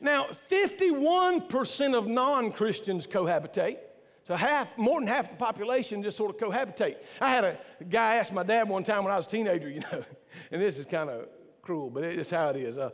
Now, 0.00 0.26
51% 0.50 1.94
of 1.96 2.06
non 2.06 2.52
Christians 2.52 3.06
cohabitate. 3.06 3.78
So 4.26 4.34
half, 4.34 4.76
more 4.76 4.98
than 5.00 5.06
half 5.06 5.30
the 5.30 5.36
population 5.36 6.02
just 6.02 6.16
sort 6.16 6.30
of 6.30 6.36
cohabitate. 6.36 6.96
I 7.20 7.30
had 7.30 7.44
a 7.44 7.58
guy 7.88 8.16
ask 8.16 8.32
my 8.32 8.42
dad 8.42 8.68
one 8.68 8.82
time 8.82 9.04
when 9.04 9.12
I 9.12 9.16
was 9.16 9.26
a 9.26 9.30
teenager, 9.30 9.68
you 9.68 9.80
know, 9.80 10.04
and 10.50 10.60
this 10.60 10.78
is 10.78 10.86
kind 10.86 11.08
of 11.08 11.28
cruel, 11.62 11.90
but 11.90 12.02
it's 12.02 12.30
how 12.30 12.48
it 12.50 12.56
is. 12.56 12.76
Uh, 12.76 12.90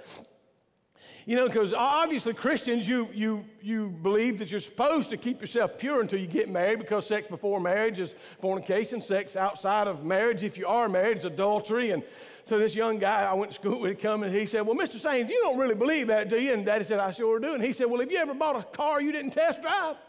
you 1.24 1.36
know, 1.36 1.46
because 1.46 1.72
obviously 1.72 2.34
Christians, 2.34 2.88
you, 2.88 3.08
you, 3.12 3.44
you 3.60 3.90
believe 3.90 4.38
that 4.40 4.50
you're 4.50 4.60
supposed 4.60 5.08
to 5.10 5.16
keep 5.16 5.40
yourself 5.40 5.78
pure 5.78 6.00
until 6.00 6.18
you 6.18 6.26
get 6.26 6.48
married 6.50 6.80
because 6.80 7.06
sex 7.06 7.28
before 7.28 7.60
marriage 7.60 8.00
is 8.00 8.14
fornication, 8.40 9.00
sex 9.00 9.36
outside 9.36 9.86
of 9.86 10.04
marriage, 10.04 10.42
if 10.42 10.58
you 10.58 10.66
are 10.66 10.88
married, 10.88 11.18
is 11.18 11.24
adultery. 11.24 11.90
And 11.90 12.02
so 12.44 12.58
this 12.58 12.74
young 12.74 12.98
guy 12.98 13.22
I 13.22 13.34
went 13.34 13.52
to 13.52 13.54
school 13.54 13.80
with 13.80 14.00
come 14.00 14.24
and 14.24 14.34
he 14.34 14.46
said, 14.46 14.62
Well, 14.62 14.76
Mr. 14.76 14.98
Sanes, 14.98 15.30
you 15.30 15.40
don't 15.42 15.58
really 15.58 15.76
believe 15.76 16.08
that, 16.08 16.28
do 16.28 16.40
you? 16.40 16.52
And 16.52 16.66
Daddy 16.66 16.84
said, 16.84 16.98
I 16.98 17.12
sure 17.12 17.38
do. 17.38 17.54
And 17.54 17.62
he 17.62 17.72
said, 17.72 17.86
Well, 17.86 18.00
have 18.00 18.10
you 18.10 18.18
ever 18.18 18.34
bought 18.34 18.56
a 18.56 18.64
car 18.76 19.00
you 19.00 19.12
didn't 19.12 19.32
test 19.32 19.62
drive? 19.62 19.96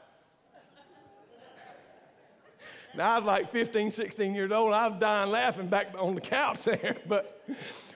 Now, 2.95 3.15
I 3.15 3.17
was 3.17 3.25
like 3.25 3.51
15, 3.51 3.89
16 3.89 4.35
years 4.35 4.51
old. 4.51 4.71
I 4.71 4.87
was 4.87 4.99
dying 4.99 5.31
laughing 5.31 5.65
back 5.65 5.87
on 5.97 6.13
the 6.13 6.21
couch 6.21 6.63
there, 6.63 6.95
but 7.07 7.43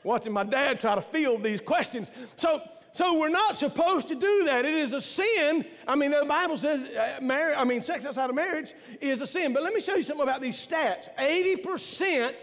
watching 0.03 0.33
my 0.33 0.43
dad 0.43 0.81
try 0.81 0.95
to 0.95 1.03
field 1.03 1.43
these 1.43 1.61
questions. 1.61 2.09
So, 2.35 2.63
so 2.97 3.13
we're 3.19 3.29
not 3.29 3.59
supposed 3.59 4.07
to 4.07 4.15
do 4.15 4.45
that. 4.45 4.65
It 4.65 4.73
is 4.73 4.91
a 4.91 4.99
sin. 4.99 5.63
I 5.87 5.95
mean, 5.95 6.09
the 6.09 6.25
Bible 6.25 6.57
says 6.57 6.81
uh, 6.95 7.19
marriage, 7.21 7.55
I 7.55 7.63
mean, 7.63 7.83
sex 7.83 8.03
outside 8.07 8.31
of 8.31 8.35
marriage 8.35 8.73
is 8.99 9.21
a 9.21 9.27
sin. 9.27 9.53
But 9.53 9.61
let 9.61 9.71
me 9.71 9.81
show 9.81 9.93
you 9.93 10.01
something 10.01 10.23
about 10.23 10.41
these 10.41 10.55
stats. 10.55 11.07
80%, 11.15 12.33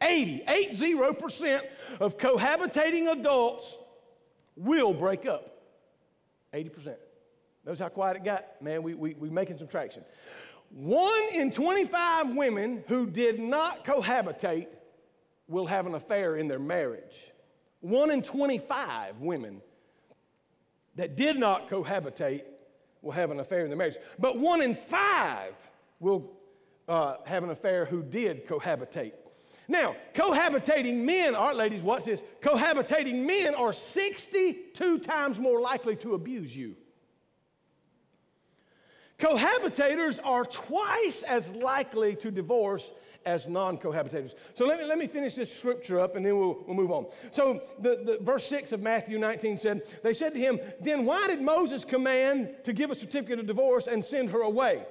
80, 0.00 0.44
80% 0.46 1.60
of 1.98 2.16
cohabitating 2.18 3.10
adults 3.10 3.78
will 4.54 4.94
break 4.94 5.26
up. 5.26 5.60
80%. 6.54 6.94
Notice 7.64 7.80
how 7.80 7.88
quiet 7.88 8.18
it 8.18 8.24
got? 8.24 8.62
Man, 8.62 8.84
we, 8.84 8.94
we, 8.94 9.14
we 9.14 9.28
making 9.28 9.58
some 9.58 9.66
traction. 9.66 10.04
One 10.70 11.24
in 11.32 11.50
25 11.50 12.36
women 12.36 12.84
who 12.86 13.08
did 13.08 13.40
not 13.40 13.84
cohabitate 13.84 14.68
will 15.48 15.66
have 15.66 15.86
an 15.86 15.96
affair 15.96 16.36
in 16.36 16.46
their 16.46 16.60
marriage. 16.60 17.32
One 17.80 18.12
in 18.12 18.22
25 18.22 19.18
women 19.18 19.62
that 20.96 21.16
did 21.16 21.38
not 21.38 21.70
cohabitate 21.70 22.42
will 23.02 23.12
have 23.12 23.30
an 23.30 23.40
affair 23.40 23.60
in 23.60 23.68
their 23.68 23.76
marriage. 23.76 23.96
But 24.18 24.38
one 24.38 24.60
in 24.62 24.74
five 24.74 25.54
will 26.00 26.32
uh, 26.88 27.16
have 27.24 27.44
an 27.44 27.50
affair 27.50 27.84
who 27.84 28.02
did 28.02 28.46
cohabitate. 28.46 29.12
Now, 29.68 29.96
cohabitating 30.14 31.04
men, 31.04 31.34
all 31.34 31.48
right, 31.48 31.56
ladies, 31.56 31.82
watch 31.82 32.04
this. 32.04 32.22
Cohabitating 32.40 33.24
men 33.24 33.54
are 33.54 33.72
62 33.72 34.98
times 35.00 35.38
more 35.38 35.60
likely 35.60 35.96
to 35.96 36.14
abuse 36.14 36.56
you. 36.56 36.76
Cohabitators 39.18 40.20
are 40.22 40.44
twice 40.44 41.22
as 41.22 41.48
likely 41.48 42.14
to 42.16 42.30
divorce 42.30 42.90
as 43.26 43.46
non 43.46 43.76
cohabitators. 43.76 44.34
So 44.54 44.64
let 44.64 44.78
me, 44.78 44.84
let 44.84 44.96
me 44.96 45.06
finish 45.06 45.34
this 45.34 45.54
scripture 45.54 46.00
up 46.00 46.16
and 46.16 46.24
then 46.24 46.38
we'll, 46.38 46.64
we'll 46.66 46.76
move 46.76 46.92
on. 46.92 47.06
So, 47.32 47.60
the, 47.80 47.96
the, 47.96 48.18
verse 48.22 48.46
6 48.46 48.72
of 48.72 48.80
Matthew 48.80 49.18
19 49.18 49.58
said, 49.58 49.82
They 50.02 50.14
said 50.14 50.32
to 50.34 50.40
him, 50.40 50.60
Then 50.80 51.04
why 51.04 51.26
did 51.26 51.42
Moses 51.42 51.84
command 51.84 52.54
to 52.64 52.72
give 52.72 52.90
a 52.90 52.94
certificate 52.94 53.40
of 53.40 53.46
divorce 53.46 53.88
and 53.88 54.04
send 54.04 54.30
her 54.30 54.40
away? 54.40 54.86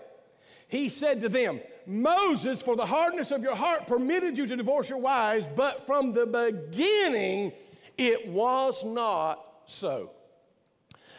He 0.68 0.90
said 0.90 1.22
to 1.22 1.30
them, 1.30 1.62
Moses, 1.86 2.62
for 2.62 2.76
the 2.76 2.86
hardness 2.86 3.32
of 3.32 3.42
your 3.42 3.56
heart, 3.56 3.88
permitted 3.88 4.38
you 4.38 4.46
to 4.48 4.56
divorce 4.56 4.90
your 4.90 4.98
wives, 4.98 5.48
but 5.56 5.86
from 5.86 6.12
the 6.14 6.26
beginning 6.26 7.54
it 7.98 8.28
was 8.28 8.84
not 8.84 9.46
so. 9.66 10.12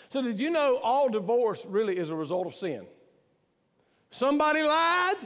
So, 0.09 0.23
did 0.23 0.39
you 0.39 0.51
know 0.51 0.77
all 0.77 1.09
divorce 1.09 1.65
really 1.67 1.97
is 1.97 2.11
a 2.11 2.15
result 2.15 2.47
of 2.47 2.55
sin? 2.55 2.87
Somebody 4.11 4.63
lied, 4.63 5.17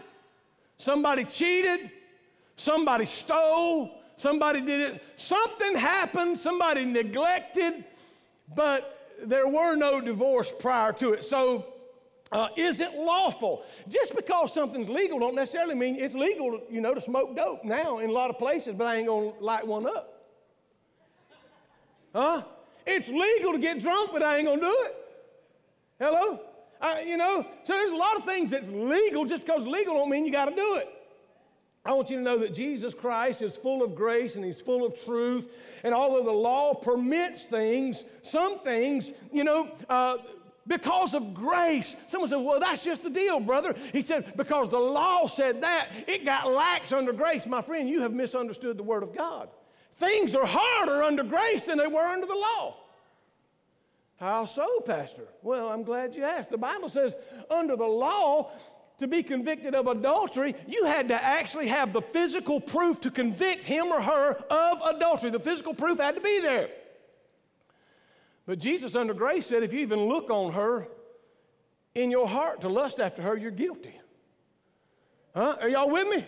somebody 0.81 1.25
cheated, 1.25 1.91
somebody 2.57 3.05
stole, 3.05 4.01
somebody 4.17 4.61
did 4.63 4.81
it. 4.81 5.03
Something 5.17 5.77
happened, 5.77 6.41
somebody 6.41 6.85
neglected, 6.85 7.85
but 8.57 9.15
there 9.23 9.47
were 9.47 9.75
no 9.75 10.01
divorce 10.01 10.53
prior 10.59 10.93
to 10.95 11.13
it. 11.13 11.25
So, 11.25 11.67
uh, 12.33 12.49
is 12.57 12.81
it 12.81 12.95
lawful? 12.95 13.65
Just 13.89 14.17
because 14.17 14.55
something's 14.55 14.89
legal 14.89 15.19
don't 15.19 15.35
necessarily 15.35 15.75
mean 15.75 15.97
it's 15.97 16.15
legal, 16.15 16.61
you 16.71 16.81
know, 16.81 16.95
to 16.95 17.01
smoke 17.01 17.37
dope 17.37 17.63
now 17.63 17.99
in 17.99 18.09
a 18.09 18.13
lot 18.13 18.31
of 18.31 18.39
places, 18.39 18.75
but 18.75 18.87
I 18.87 18.97
ain't 18.97 19.09
gonna 19.09 19.33
light 19.41 19.67
one 19.67 19.87
up. 19.87 20.17
Huh? 22.15 22.43
It's 22.87 23.09
legal 23.09 23.53
to 23.53 23.59
get 23.59 23.81
drunk, 23.81 24.11
but 24.13 24.23
I 24.23 24.39
ain't 24.39 24.47
gonna 24.47 24.61
do 24.61 24.77
it. 24.87 24.97
Hello? 25.99 26.41
Uh, 26.81 26.97
you 27.05 27.17
know, 27.17 27.47
so 27.65 27.73
there's 27.75 27.91
a 27.91 27.97
lot 27.97 28.17
of 28.17 28.25
things 28.25 28.51
that's 28.51 28.69
legal. 28.69 29.25
Just 29.25 29.45
because 29.45 29.67
legal 29.67 29.95
don't 29.95 30.11
mean 30.11 30.25
you 30.25 30.33
got 30.33 30.47
to 30.47 30.55
do 30.55 30.77
it. 30.77 30.89
I 31.85 31.95
want 31.95 32.11
you 32.11 32.17
to 32.17 32.23
know 32.23 32.39
that 32.39 32.55
Jesus 32.55 32.93
Christ 32.93 33.41
is 33.41 33.57
full 33.57 33.83
of 33.83 33.95
grace 33.95 34.37
and 34.37 34.45
he's 34.45 34.61
full 34.61 34.85
of 34.85 35.03
truth. 35.03 35.47
And 35.83 35.95
although 35.95 36.23
the 36.23 36.31
law 36.31 36.75
permits 36.75 37.45
things, 37.45 38.05
some 38.23 38.61
things, 38.61 39.11
you 39.33 39.45
know, 39.45 39.71
uh, 39.89 40.19
because 40.67 41.15
of 41.15 41.35
grace. 41.35 41.97
Someone 42.09 42.29
said, 42.29 42.37
Well, 42.37 42.61
that's 42.61 42.85
just 42.85 43.03
the 43.03 43.11
deal, 43.11 43.41
brother. 43.41 43.75
He 43.93 44.03
said, 44.03 44.37
Because 44.37 44.69
the 44.69 44.79
law 44.79 45.27
said 45.27 45.63
that, 45.63 45.89
it 46.07 46.25
got 46.25 46.51
lax 46.51 46.93
under 46.93 47.13
grace. 47.13 47.47
My 47.47 47.63
friend, 47.63 47.89
you 47.89 48.03
have 48.03 48.13
misunderstood 48.13 48.79
the 48.79 48.83
Word 48.83 49.03
of 49.03 49.15
God. 49.15 49.49
Things 49.99 50.35
are 50.35 50.47
harder 50.47 51.03
under 51.03 51.23
grace 51.23 51.63
than 51.63 51.79
they 51.79 51.87
were 51.87 52.01
under 52.01 52.27
the 52.27 52.35
law. 52.35 52.77
How 54.21 54.45
so, 54.45 54.81
Pastor? 54.81 55.27
Well, 55.43 55.71
I'm 55.71 55.83
glad 55.83 56.15
you 56.15 56.25
asked. 56.25 56.51
The 56.51 56.59
Bible 56.59 56.91
says 56.91 57.15
under 57.51 57.75
the 57.75 57.87
law, 57.87 58.53
to 58.99 59.07
be 59.07 59.23
convicted 59.23 59.75
of 59.75 59.87
adultery, 59.87 60.55
you 60.69 60.85
had 60.85 61.09
to 61.09 61.25
actually 61.25 61.69
have 61.69 61.95
the 61.95 62.03
physical 62.03 62.61
proof 62.61 63.01
to 63.01 63.11
convict 63.11 63.65
him 63.65 63.87
or 63.87 63.99
her 63.99 64.33
of 64.51 64.95
adultery. 64.95 65.31
The 65.31 65.41
physical 65.41 65.73
proof 65.73 65.99
had 65.99 66.17
to 66.17 66.21
be 66.21 66.39
there. 66.41 66.69
But 68.45 68.59
Jesus, 68.59 68.95
under 68.95 69.15
grace, 69.15 69.47
said 69.47 69.63
if 69.63 69.73
you 69.73 69.81
even 69.81 70.01
look 70.01 70.29
on 70.29 70.53
her 70.53 70.87
in 71.95 72.11
your 72.11 72.29
heart 72.29 72.61
to 72.61 72.69
lust 72.69 73.01
after 73.01 73.23
her, 73.23 73.39
you're 73.39 73.51
guilty. 73.51 73.99
Huh? 75.35 75.57
Are 75.63 75.69
y'all 75.69 75.89
with 75.89 76.09
me? 76.09 76.27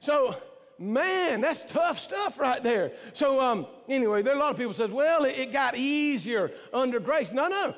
So, 0.00 0.36
Man, 0.82 1.42
that's 1.42 1.62
tough 1.64 1.98
stuff 1.98 2.38
right 2.38 2.62
there. 2.62 2.92
So, 3.12 3.38
um, 3.38 3.66
anyway, 3.86 4.22
there 4.22 4.32
are 4.32 4.36
a 4.36 4.38
lot 4.38 4.50
of 4.50 4.56
people 4.56 4.72
says, 4.72 4.90
well, 4.90 5.24
it, 5.24 5.38
it 5.38 5.52
got 5.52 5.76
easier 5.76 6.50
under 6.72 6.98
grace. 6.98 7.30
No, 7.32 7.48
no. 7.48 7.74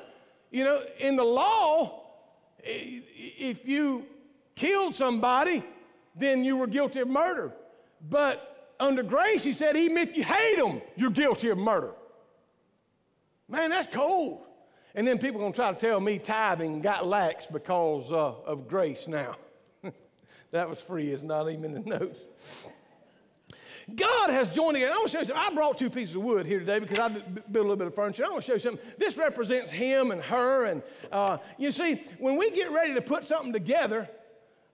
You 0.51 0.63
know, 0.63 0.83
in 0.99 1.17
the 1.17 1.23
law, 1.25 2.05
if 2.63 3.67
you 3.67 4.05
killed 4.55 4.95
somebody, 4.95 5.65
then 6.15 6.45
you 6.45 6.55
were 6.55 6.65
guilty 6.65 7.01
of 7.01 7.09
murder. 7.09 7.51
But 8.09 8.71
under 8.79 9.03
grace, 9.03 9.43
he 9.43 9.51
said, 9.51 9.75
even 9.75 9.97
if 9.97 10.15
you 10.15 10.23
hate 10.23 10.57
them, 10.57 10.81
you're 10.95 11.09
guilty 11.09 11.49
of 11.49 11.57
murder. 11.57 11.91
Man, 13.49 13.69
that's 13.69 13.93
cold. 13.93 14.43
And 14.95 15.05
then 15.05 15.17
people 15.17 15.41
are 15.41 15.43
going 15.43 15.51
to 15.51 15.57
try 15.57 15.73
to 15.73 15.79
tell 15.79 15.99
me 15.99 16.19
tithing 16.19 16.79
got 16.79 17.05
lax 17.05 17.47
because 17.47 18.13
uh, 18.13 18.33
of 18.45 18.69
grace 18.69 19.09
now. 19.09 19.35
that 20.51 20.69
was 20.69 20.79
free, 20.79 21.09
it's 21.09 21.21
not 21.21 21.49
even 21.49 21.75
in 21.75 21.83
the 21.83 21.99
notes. 21.99 22.27
God 23.95 24.29
has 24.29 24.49
joined 24.49 24.75
together. 24.75 24.93
I 24.93 24.97
want 24.97 25.11
to 25.11 25.17
show 25.17 25.19
you 25.19 25.25
something. 25.25 25.45
I 25.45 25.53
brought 25.53 25.77
two 25.77 25.89
pieces 25.89 26.15
of 26.15 26.23
wood 26.23 26.45
here 26.45 26.59
today 26.59 26.79
because 26.79 26.99
I 26.99 27.09
built 27.09 27.45
a 27.53 27.59
little 27.59 27.75
bit 27.75 27.87
of 27.87 27.95
furniture. 27.95 28.25
I 28.25 28.29
want 28.29 28.43
to 28.43 28.47
show 28.47 28.53
you 28.53 28.59
something. 28.59 28.85
This 28.97 29.17
represents 29.17 29.69
him 29.69 30.11
and 30.11 30.21
her. 30.21 30.65
And 30.65 30.81
uh, 31.11 31.37
you 31.57 31.71
see, 31.71 32.01
when 32.17 32.37
we 32.37 32.49
get 32.51 32.71
ready 32.71 32.93
to 32.93 33.01
put 33.01 33.25
something 33.25 33.51
together, 33.51 34.09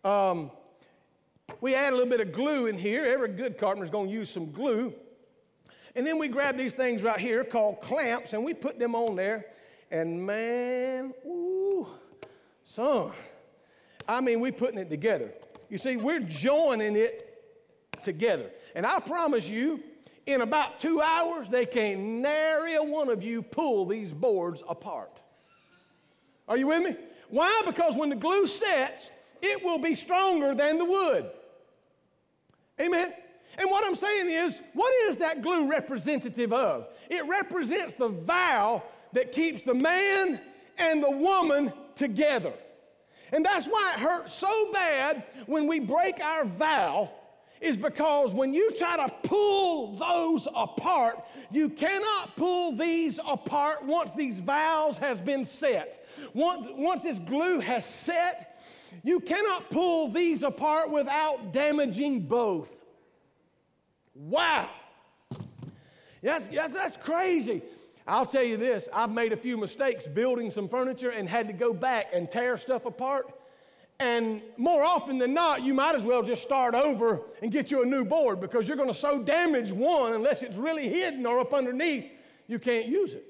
um, 0.04 0.52
we 1.62 1.74
add 1.76 1.94
a 1.94 1.96
little 1.96 2.10
bit 2.10 2.22
of 2.22 2.32
glue 2.32 2.68
in 2.68 2.78
here. 2.78 3.04
Every 3.06 3.30
good 3.30 3.58
carpenter 3.58 3.86
is 3.86 3.92
going 3.92 4.08
to 4.08 4.14
use 4.14 4.30
some 4.30 4.52
glue. 4.52 4.94
And 5.96 6.06
then 6.06 6.20
we 6.20 6.28
grab 6.28 6.58
these 6.58 6.74
things 6.74 7.04
right 7.04 7.20
here 7.20 7.44
called 7.44 7.82
clamps 7.82 8.34
and 8.34 8.44
we 8.44 8.54
put 8.54 8.80
them 8.80 8.96
on 8.96 9.16
there. 9.16 9.48
And 9.92 10.24
man, 10.24 11.14
ooh, 11.26 11.88
son, 12.64 13.12
I 14.08 14.22
mean, 14.22 14.40
we're 14.40 14.52
putting 14.52 14.78
it 14.78 14.90
together. 14.90 15.32
You 15.70 15.78
see, 15.78 15.98
we're 15.98 16.20
joining 16.20 16.96
it 16.96 17.29
together. 18.04 18.50
And 18.76 18.86
I 18.86 19.00
promise 19.00 19.50
you, 19.50 19.82
in 20.26 20.42
about 20.42 20.80
two 20.80 21.02
hours, 21.02 21.50
they 21.50 21.66
can't 21.66 22.00
nary 22.00 22.76
a 22.76 22.84
one 22.84 23.10
of 23.10 23.24
you 23.24 23.42
pull 23.42 23.86
these 23.86 24.14
boards 24.14 24.64
apart. 24.68 25.22
Are 26.48 26.58
you 26.58 26.68
with 26.68 26.84
me? 26.84 26.96
Why? 27.30 27.64
Because 27.66 27.96
when 27.96 28.10
the 28.10 28.16
glue 28.16 28.48
sets, 28.48 29.10
it 29.42 29.64
will 29.64 29.78
be 29.78 29.96
stronger 29.96 30.54
than 30.54 30.78
the 30.78 30.86
wood. 30.86 31.30
Amen. 32.80 33.14
And 33.58 33.70
what 33.70 33.86
I'm 33.86 33.96
saying 33.96 34.30
is, 34.30 34.60
what 34.74 34.94
is 35.10 35.18
that 35.18 35.42
glue 35.42 35.70
representative 35.70 36.54
of? 36.54 36.88
It 37.10 37.28
represents 37.28 37.94
the 37.96 38.10
vow 38.10 38.84
that 39.14 39.32
keeps 39.32 39.64
the 39.64 39.74
man 39.74 40.40
and 40.78 41.04
the 41.04 41.12
woman 41.12 41.74
together. 41.96 42.54
And 43.32 43.46
that's 43.46 43.68
why 43.68 43.94
it 43.96 44.00
hurts 44.00 44.34
so 44.34 44.72
bad 44.72 45.24
when 45.46 45.68
we 45.68 45.80
break 45.80 46.20
our 46.20 46.46
vow 46.46 47.12
is 47.62 47.76
because 47.76 48.34
when 48.34 48.54
you 48.54 48.72
try 48.72 48.96
to 48.96 49.14
pull 49.24 49.96
those 49.96 50.48
apart, 50.56 51.26
you 51.52 51.70
cannot 51.70 52.36
pull 52.36 52.72
these 52.72 53.20
apart 53.28 53.84
once 53.84 54.12
these 54.16 54.40
vows 54.40 54.98
has 54.98 55.20
been 55.20 55.46
set. 55.46 56.06
Once, 56.34 56.68
once 56.72 57.04
this 57.04 57.20
glue 57.20 57.60
has 57.60 57.86
set, 57.86 58.50
You 59.04 59.20
cannot 59.20 59.70
pull 59.70 60.10
these 60.10 60.44
apart 60.44 60.90
without 60.90 61.54
damaging 61.54 62.22
both. 62.22 62.76
Wow. 64.14 64.70
That's, 66.22 66.48
that's, 66.50 66.74
that's 66.74 66.98
crazy. 66.98 67.62
I'll 68.08 68.26
tell 68.26 68.44
you 68.44 68.58
this 68.58 68.88
I've 68.94 69.12
made 69.12 69.34
a 69.34 69.38
few 69.38 69.58
mistakes 69.58 70.08
building 70.08 70.52
some 70.52 70.68
furniture 70.68 71.12
and 71.12 71.30
had 71.30 71.48
to 71.48 71.54
go 71.54 71.74
back 71.74 72.08
and 72.14 72.30
tear 72.30 72.58
stuff 72.58 72.86
apart. 72.86 73.39
And 74.00 74.42
more 74.58 74.82
often 74.82 75.18
than 75.18 75.34
not, 75.34 75.62
you 75.62 75.74
might 75.74 75.96
as 75.96 76.04
well 76.04 76.24
just 76.24 76.42
start 76.42 76.74
over 76.74 77.22
and 77.42 77.52
get 77.52 77.70
you 77.70 77.84
a 77.84 77.86
new 77.86 78.06
board 78.06 78.40
because 78.40 78.68
you're 78.68 78.78
going 78.78 78.88
to 78.88 78.94
so 78.94 79.22
damage 79.22 79.74
one 79.74 80.14
unless 80.14 80.42
it's 80.42 80.58
really 80.58 80.88
hidden 80.88 81.26
or 81.26 81.40
up 81.40 81.54
underneath, 81.54 82.06
you 82.48 82.60
can't 82.60 82.88
use 82.88 83.14
it. 83.14 83.26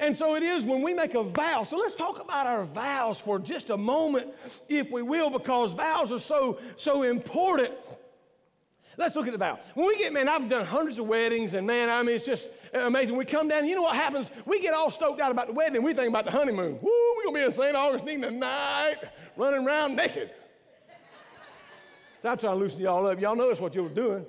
And 0.00 0.16
so 0.16 0.34
it 0.34 0.42
is 0.42 0.64
when 0.64 0.82
we 0.82 0.92
make 0.92 1.14
a 1.14 1.22
vow. 1.22 1.62
So 1.62 1.76
let's 1.76 1.94
talk 1.94 2.20
about 2.20 2.48
our 2.48 2.64
vows 2.64 3.20
for 3.20 3.38
just 3.38 3.70
a 3.70 3.76
moment, 3.76 4.26
if 4.68 4.90
we 4.90 5.02
will, 5.02 5.30
because 5.30 5.72
vows 5.72 6.10
are 6.10 6.18
so, 6.18 6.58
so 6.76 7.04
important. 7.04 7.72
Let's 8.96 9.16
look 9.16 9.26
at 9.26 9.32
the 9.32 9.38
vow. 9.38 9.58
When 9.74 9.86
we 9.86 9.98
get, 9.98 10.12
man, 10.12 10.28
I've 10.28 10.48
done 10.48 10.64
hundreds 10.64 10.98
of 10.98 11.06
weddings, 11.06 11.54
and 11.54 11.66
man, 11.66 11.90
I 11.90 12.02
mean, 12.02 12.16
it's 12.16 12.26
just 12.26 12.48
amazing. 12.72 13.16
We 13.16 13.24
come 13.24 13.48
down, 13.48 13.66
you 13.66 13.74
know 13.74 13.82
what 13.82 13.96
happens? 13.96 14.30
We 14.46 14.60
get 14.60 14.74
all 14.74 14.90
stoked 14.90 15.20
out 15.20 15.30
about 15.30 15.48
the 15.48 15.52
wedding, 15.52 15.82
we 15.82 15.94
think 15.94 16.08
about 16.08 16.24
the 16.24 16.30
honeymoon. 16.30 16.78
Woo, 16.80 17.14
we're 17.16 17.24
going 17.24 17.34
to 17.34 17.40
be 17.40 17.44
in 17.46 17.52
St. 17.52 17.76
Augustine 17.76 18.22
tonight, 18.22 18.96
running 19.36 19.66
around 19.66 19.96
naked. 19.96 20.30
So 22.22 22.28
I'm 22.30 22.38
trying 22.38 22.54
to 22.54 22.58
loosen 22.58 22.80
y'all 22.80 23.06
up. 23.06 23.20
Y'all 23.20 23.36
know 23.36 23.48
that's 23.48 23.60
what 23.60 23.74
you 23.74 23.82
were 23.82 23.88
doing. 23.88 24.24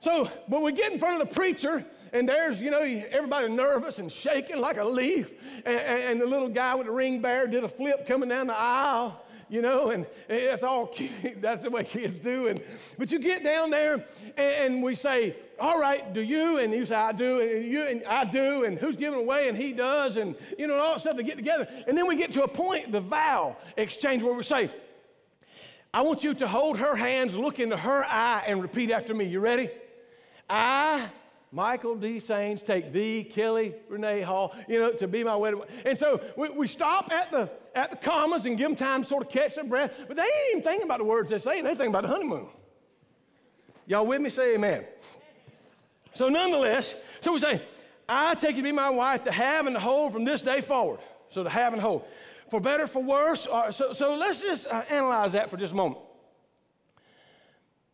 So 0.00 0.24
when 0.48 0.62
we 0.62 0.72
get 0.72 0.92
in 0.92 0.98
front 0.98 1.20
of 1.20 1.28
the 1.28 1.34
preacher, 1.34 1.84
and 2.12 2.28
there's, 2.28 2.60
you 2.60 2.70
know, 2.70 2.80
everybody 2.80 3.48
nervous 3.48 3.98
and 3.98 4.10
shaking 4.10 4.58
like 4.58 4.78
a 4.78 4.84
leaf, 4.84 5.30
and, 5.64 5.78
and 5.78 6.20
the 6.20 6.26
little 6.26 6.48
guy 6.48 6.74
with 6.74 6.86
the 6.86 6.92
ring 6.92 7.20
bearer 7.20 7.46
did 7.46 7.62
a 7.62 7.68
flip 7.68 8.08
coming 8.08 8.28
down 8.28 8.46
the 8.46 8.56
aisle 8.56 9.22
you 9.50 9.60
know, 9.60 9.90
and, 9.90 10.06
that's 10.28 10.62
all. 10.62 10.94
That's 11.36 11.62
the 11.62 11.70
way 11.70 11.84
kids 11.84 12.18
do. 12.18 12.46
And, 12.46 12.60
but 12.96 13.10
you 13.10 13.18
get 13.18 13.42
down 13.42 13.70
there 13.70 13.94
and, 14.36 14.74
and, 14.74 14.82
we 14.82 14.94
say, 14.94 15.36
all 15.58 15.78
right, 15.78 16.14
do 16.14 16.22
you? 16.22 16.58
And 16.58 16.72
you 16.72 16.86
say, 16.86 16.94
I 16.94 17.12
do, 17.12 17.40
and 17.40 17.64
you, 17.64 17.82
and 17.82 18.04
I 18.04 18.24
do, 18.24 18.64
and 18.64 18.78
who's 18.78 18.96
giving 18.96 19.18
away, 19.18 19.48
and 19.48 19.58
he 19.58 19.72
does, 19.72 20.16
and, 20.16 20.36
you 20.58 20.66
know, 20.66 20.78
all 20.78 20.94
that 20.94 21.00
stuff 21.00 21.16
to 21.16 21.22
get 21.22 21.36
together. 21.36 21.68
And 21.88 21.98
then 21.98 22.06
we 22.06 22.16
get 22.16 22.32
to 22.32 22.44
a 22.44 22.48
point, 22.48 22.92
the 22.92 23.00
vow 23.00 23.56
exchange, 23.76 24.22
where 24.22 24.32
we 24.32 24.42
say, 24.44 24.70
I 25.92 26.02
want 26.02 26.22
you 26.22 26.34
to 26.34 26.46
hold 26.46 26.78
her 26.78 26.94
hands, 26.94 27.36
look 27.36 27.58
into 27.58 27.76
her 27.76 28.04
eye, 28.04 28.44
and 28.46 28.62
repeat 28.62 28.92
after 28.92 29.12
me. 29.12 29.24
You 29.24 29.40
ready? 29.40 29.68
I 30.48 31.08
Michael 31.52 31.96
D. 31.96 32.20
Sanes, 32.20 32.64
take 32.64 32.92
thee, 32.92 33.24
Kelly 33.24 33.74
Renee 33.88 34.20
Hall, 34.20 34.54
you 34.68 34.78
know, 34.78 34.92
to 34.92 35.08
be 35.08 35.24
my 35.24 35.34
wedding. 35.34 35.60
And 35.84 35.98
so 35.98 36.22
we, 36.36 36.48
we 36.50 36.68
stop 36.68 37.10
at 37.10 37.30
the, 37.32 37.50
at 37.74 37.90
the 37.90 37.96
commas 37.96 38.46
and 38.46 38.56
give 38.56 38.68
them 38.68 38.76
time 38.76 39.02
to 39.02 39.08
sort 39.08 39.24
of 39.24 39.32
catch 39.32 39.56
their 39.56 39.64
breath, 39.64 39.92
but 40.06 40.16
they 40.16 40.22
ain't 40.22 40.50
even 40.52 40.62
thinking 40.62 40.84
about 40.84 40.98
the 40.98 41.04
words 41.04 41.28
they're 41.28 41.40
saying, 41.40 41.64
they 41.64 41.74
think 41.74 41.88
about 41.88 42.02
the 42.02 42.08
honeymoon. 42.08 42.46
Y'all 43.86 44.06
with 44.06 44.20
me? 44.20 44.30
Say 44.30 44.54
amen. 44.54 44.84
So, 46.14 46.28
nonetheless, 46.28 46.94
so 47.20 47.32
we 47.32 47.40
say, 47.40 47.60
I 48.08 48.34
take 48.34 48.56
you 48.56 48.62
to 48.62 48.68
be 48.68 48.72
my 48.72 48.90
wife 48.90 49.22
to 49.22 49.32
have 49.32 49.66
and 49.66 49.74
to 49.74 49.80
hold 49.80 50.12
from 50.12 50.24
this 50.24 50.42
day 50.42 50.60
forward. 50.60 51.00
So, 51.30 51.42
to 51.42 51.50
have 51.50 51.72
and 51.72 51.82
hold. 51.82 52.04
For 52.50 52.60
better, 52.60 52.86
for 52.86 53.02
worse. 53.02 53.46
Uh, 53.46 53.72
so, 53.72 53.92
so, 53.92 54.16
let's 54.16 54.40
just 54.40 54.66
uh, 54.66 54.82
analyze 54.90 55.32
that 55.32 55.50
for 55.50 55.56
just 55.56 55.72
a 55.72 55.76
moment. 55.76 56.00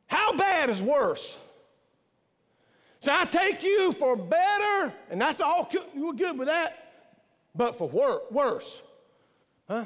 How 0.07 0.35
bad 0.35 0.71
is 0.71 0.83
worse? 0.83 1.37
So 3.07 3.13
I 3.15 3.25
take 3.25 3.63
you 3.63 3.93
for 3.93 4.17
better, 4.17 4.93
and 5.11 5.21
that's 5.21 5.41
all 5.41 5.69
good, 5.71 5.85
we're 5.95 6.13
good 6.13 6.37
with 6.37 6.49
that, 6.49 7.13
but 7.55 7.79
for 7.79 7.89
wor- 7.89 8.23
worse. 8.33 8.83
Huh? 9.69 9.85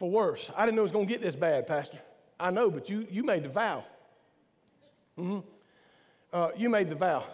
For 0.00 0.10
worse. 0.10 0.50
I 0.56 0.66
didn't 0.66 0.74
know 0.74 0.82
it 0.82 0.86
was 0.86 0.90
going 0.90 1.06
to 1.06 1.12
get 1.12 1.22
this 1.22 1.36
bad, 1.36 1.68
Pastor. 1.68 2.00
I 2.40 2.50
know, 2.50 2.68
but 2.68 2.90
you, 2.90 3.06
you 3.08 3.22
made 3.22 3.44
the 3.44 3.48
vow. 3.48 3.84
Mm-hmm. 5.16 5.38
Uh, 6.32 6.48
you 6.56 6.68
made 6.68 6.88
the 6.88 6.96
vow. 6.96 7.26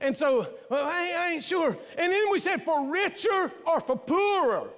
And 0.00 0.16
so, 0.16 0.48
well, 0.70 0.86
I, 0.86 1.14
I 1.18 1.32
ain't 1.32 1.44
sure. 1.44 1.76
And 1.98 2.10
then 2.10 2.30
we 2.30 2.38
said 2.38 2.64
for 2.64 2.88
richer 2.88 3.52
or 3.66 3.80
for 3.80 3.98
poorer. 3.98 4.70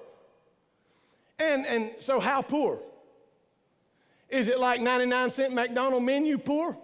And, 1.38 1.64
and 1.64 1.92
so, 2.00 2.18
how 2.18 2.42
poor? 2.42 2.80
Is 4.30 4.48
it 4.48 4.58
like 4.58 4.80
99 4.80 5.30
cent 5.30 5.54
McDonald 5.54 6.02
menu 6.02 6.38
poor? 6.38 6.76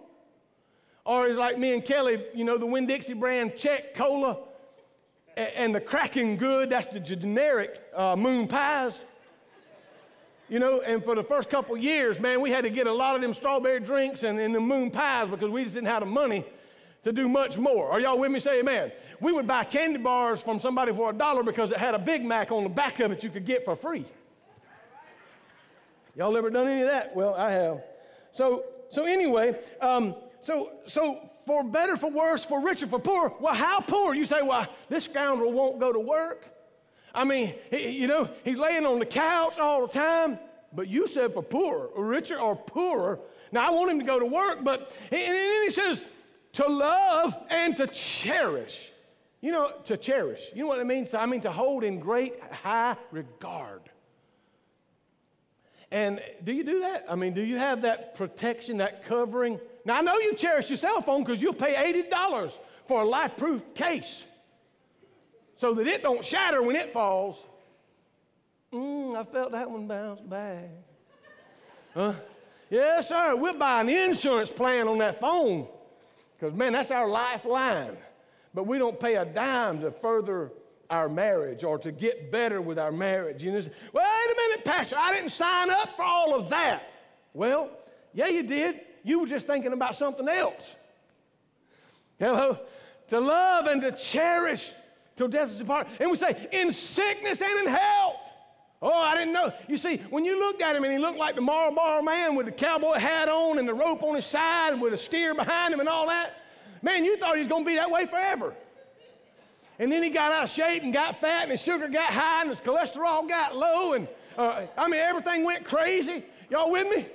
Or 1.05 1.27
it's 1.27 1.37
like 1.37 1.59
me 1.59 1.73
and 1.73 1.85
Kelly, 1.85 2.23
you 2.33 2.43
know, 2.43 2.57
the 2.57 2.65
Winn 2.65 2.87
Dixie 2.87 3.13
brand 3.13 3.53
Chek 3.53 3.93
Cola 3.95 4.39
and, 5.37 5.75
the 5.75 5.81
cracking 5.81 6.37
good, 6.37 6.69
that's 6.69 6.91
the 6.91 6.99
generic 6.99 7.79
uh, 7.93 8.15
moon 8.15 8.47
pies. 8.47 9.03
You 10.49 10.59
know, 10.59 10.81
and 10.81 11.03
for 11.03 11.15
the 11.15 11.23
first 11.23 11.49
couple 11.49 11.75
years, 11.77 12.19
man, 12.19 12.41
we 12.41 12.49
had 12.49 12.63
to 12.63 12.69
get 12.69 12.87
a 12.87 12.93
lot 12.93 13.15
of 13.15 13.21
them 13.21 13.33
strawberry 13.33 13.79
drinks 13.79 14.23
and, 14.23 14.39
and 14.39 14.55
the 14.55 14.59
moon 14.59 14.91
pies 14.91 15.29
because 15.29 15.49
we 15.49 15.63
just 15.63 15.75
didn't 15.75 15.87
have 15.87 16.01
the 16.01 16.07
money 16.07 16.45
to 17.03 17.11
do 17.11 17.27
much 17.27 17.57
more. 17.57 17.91
Are 17.91 17.99
y'all 17.99 18.17
with 18.17 18.31
me? 18.31 18.39
Say 18.39 18.59
amen. 18.59 18.91
We 19.19 19.31
would 19.31 19.45
buy 19.45 19.63
candy 19.63 19.99
bars 19.99 20.41
from 20.41 20.59
somebody 20.59 20.93
for 20.93 21.11
a 21.11 21.13
dollar 21.13 21.43
because 21.43 21.71
it 21.71 21.77
had 21.77 21.93
a 21.95 21.99
Big 21.99 22.25
Mac 22.25 22.51
on 22.51 22.63
the 22.63 22.69
back 22.69 22.99
of 22.99 23.11
it 23.11 23.23
you 23.23 23.29
could 23.29 23.45
get 23.45 23.65
for 23.65 23.75
free. 23.75 24.05
Y'all 26.15 26.35
ever 26.37 26.49
done 26.49 26.67
any 26.67 26.81
of 26.81 26.87
that? 26.87 27.15
Well, 27.15 27.35
I 27.35 27.51
have. 27.51 27.83
So, 28.31 28.65
so 28.89 29.05
anyway, 29.05 29.59
um, 29.81 30.15
so, 30.45 30.73
so 30.85 31.27
for 31.47 31.63
better, 31.63 31.97
for 31.97 32.11
worse, 32.11 32.45
for 32.45 32.61
richer, 32.61 32.85
for 32.85 32.99
poor. 32.99 33.33
Well, 33.39 33.55
how 33.55 33.79
poor? 33.81 34.13
You 34.13 34.25
say, 34.25 34.43
well, 34.43 34.67
this 34.89 35.05
scoundrel 35.05 35.51
won't 35.51 35.79
go 35.79 35.91
to 35.91 35.99
work. 35.99 36.45
I 37.15 37.23
mean, 37.23 37.55
he, 37.71 37.89
you 37.89 38.05
know, 38.05 38.29
he's 38.43 38.59
laying 38.59 38.85
on 38.85 38.99
the 38.99 39.07
couch 39.07 39.57
all 39.57 39.87
the 39.87 39.91
time. 39.91 40.37
But 40.71 40.87
you 40.87 41.07
said 41.07 41.33
for 41.33 41.41
poor, 41.41 41.89
or 41.95 42.05
richer, 42.05 42.39
or 42.39 42.55
poorer. 42.55 43.17
Now, 43.51 43.65
I 43.65 43.71
want 43.71 43.89
him 43.89 43.97
to 43.97 44.05
go 44.05 44.19
to 44.19 44.25
work, 44.25 44.63
but 44.63 44.93
and 45.11 45.19
then 45.19 45.63
he 45.63 45.71
says 45.71 46.03
to 46.53 46.67
love 46.67 47.35
and 47.49 47.75
to 47.77 47.87
cherish. 47.87 48.91
You 49.41 49.51
know, 49.51 49.71
to 49.85 49.97
cherish. 49.97 50.51
You 50.53 50.61
know 50.61 50.67
what 50.67 50.79
it 50.79 50.85
means? 50.85 51.15
I 51.15 51.25
mean, 51.25 51.41
to 51.41 51.51
hold 51.51 51.83
in 51.83 51.99
great 51.99 52.39
high 52.51 52.97
regard. 53.09 53.81
And 55.89 56.21
do 56.43 56.51
you 56.51 56.63
do 56.63 56.81
that? 56.81 57.05
I 57.09 57.15
mean, 57.15 57.33
do 57.33 57.41
you 57.41 57.57
have 57.57 57.81
that 57.81 58.13
protection, 58.13 58.77
that 58.77 59.05
covering? 59.05 59.59
Now, 59.85 59.99
I 59.99 60.01
know 60.01 60.17
you 60.17 60.33
cherish 60.33 60.69
your 60.69 60.77
cell 60.77 61.01
phone 61.01 61.23
because 61.23 61.41
you'll 61.41 61.53
pay 61.53 62.03
$80 62.11 62.51
for 62.85 63.03
a 63.03 63.05
LifeProof 63.05 63.75
case 63.75 64.25
so 65.57 65.73
that 65.75 65.85
it 65.85 66.01
don't 66.01 66.25
shatter 66.25 66.63
when 66.63 66.75
it 66.75 66.91
falls. 66.91 67.45
Mmm, 68.73 69.15
I 69.15 69.23
felt 69.23 69.51
that 69.51 69.69
one 69.69 69.87
bounce 69.87 70.19
back. 70.21 70.69
Huh? 71.93 72.13
Yes, 72.69 73.09
sir. 73.09 73.35
We'll 73.35 73.53
buy 73.53 73.81
an 73.81 73.89
insurance 73.89 74.49
plan 74.49 74.87
on 74.87 74.97
that 74.97 75.19
phone 75.19 75.67
because, 76.37 76.53
man, 76.55 76.73
that's 76.73 76.91
our 76.91 77.07
lifeline. 77.07 77.95
But 78.53 78.65
we 78.65 78.77
don't 78.79 78.99
pay 78.99 79.15
a 79.15 79.25
dime 79.25 79.79
to 79.81 79.91
further 79.91 80.51
our 80.89 81.07
marriage 81.07 81.63
or 81.63 81.77
to 81.79 81.91
get 81.91 82.31
better 82.31 82.59
with 82.61 82.79
our 82.79 82.91
marriage. 82.91 83.43
You 83.43 83.51
know, 83.51 83.57
wait 83.57 84.03
a 84.03 84.35
minute, 84.49 84.65
Pastor, 84.65 84.95
I 84.97 85.13
didn't 85.13 85.29
sign 85.29 85.69
up 85.69 85.95
for 85.95 86.03
all 86.03 86.33
of 86.33 86.49
that. 86.49 86.89
Well, 87.33 87.69
yeah, 88.13 88.27
you 88.27 88.43
did. 88.43 88.81
You 89.05 89.19
were 89.19 89.27
just 89.27 89.45
thinking 89.45 89.71
about 89.71 89.95
something 89.95 90.27
else. 90.27 90.73
Hello? 92.17 92.57
To 93.09 93.19
love 93.19 93.67
and 93.67 93.79
to 93.83 93.91
cherish 93.91 94.71
till 95.15 95.27
death 95.27 95.51
is 95.51 95.59
apart. 95.59 95.87
And 95.99 96.09
we 96.09 96.17
say, 96.17 96.47
in 96.51 96.73
sickness 96.73 97.39
and 97.39 97.59
in 97.59 97.67
health. 97.67 98.21
Oh, 98.81 98.91
I 98.91 99.15
didn't 99.15 99.33
know. 99.33 99.53
You 99.67 99.77
see, 99.77 99.97
when 100.09 100.25
you 100.25 100.39
looked 100.39 100.61
at 100.61 100.75
him 100.75 100.83
and 100.83 100.91
he 100.91 100.97
looked 100.97 101.19
like 101.19 101.35
the 101.35 101.41
Marlboro 101.41 102.01
man 102.01 102.35
with 102.35 102.47
the 102.47 102.51
cowboy 102.51 102.95
hat 102.95 103.29
on 103.29 103.59
and 103.59 103.67
the 103.67 103.73
rope 103.75 104.01
on 104.01 104.15
his 104.15 104.25
side 104.25 104.73
and 104.73 104.81
with 104.81 104.93
a 104.93 104.97
steer 104.97 105.35
behind 105.35 105.71
him 105.71 105.79
and 105.79 105.87
all 105.87 106.07
that, 106.07 106.41
man, 106.81 107.05
you 107.05 107.15
thought 107.17 107.35
he 107.35 107.41
was 107.41 107.47
going 107.47 107.63
to 107.63 107.69
be 107.69 107.75
that 107.75 107.89
way 107.89 108.07
forever. 108.07 108.55
And 109.77 109.91
then 109.91 110.01
he 110.01 110.09
got 110.09 110.31
out 110.31 110.45
of 110.45 110.49
shape 110.49 110.81
and 110.81 110.91
got 110.91 111.21
fat 111.21 111.43
and 111.43 111.51
his 111.51 111.61
sugar 111.61 111.87
got 111.87 112.11
high 112.11 112.41
and 112.41 112.49
his 112.49 112.59
cholesterol 112.59 113.27
got 113.29 113.55
low 113.55 113.93
and 113.93 114.07
uh, 114.35 114.65
I 114.75 114.87
mean, 114.87 114.99
everything 114.99 115.43
went 115.43 115.63
crazy. 115.63 116.23
Y'all 116.49 116.71
with 116.71 116.87
me? 116.95 117.05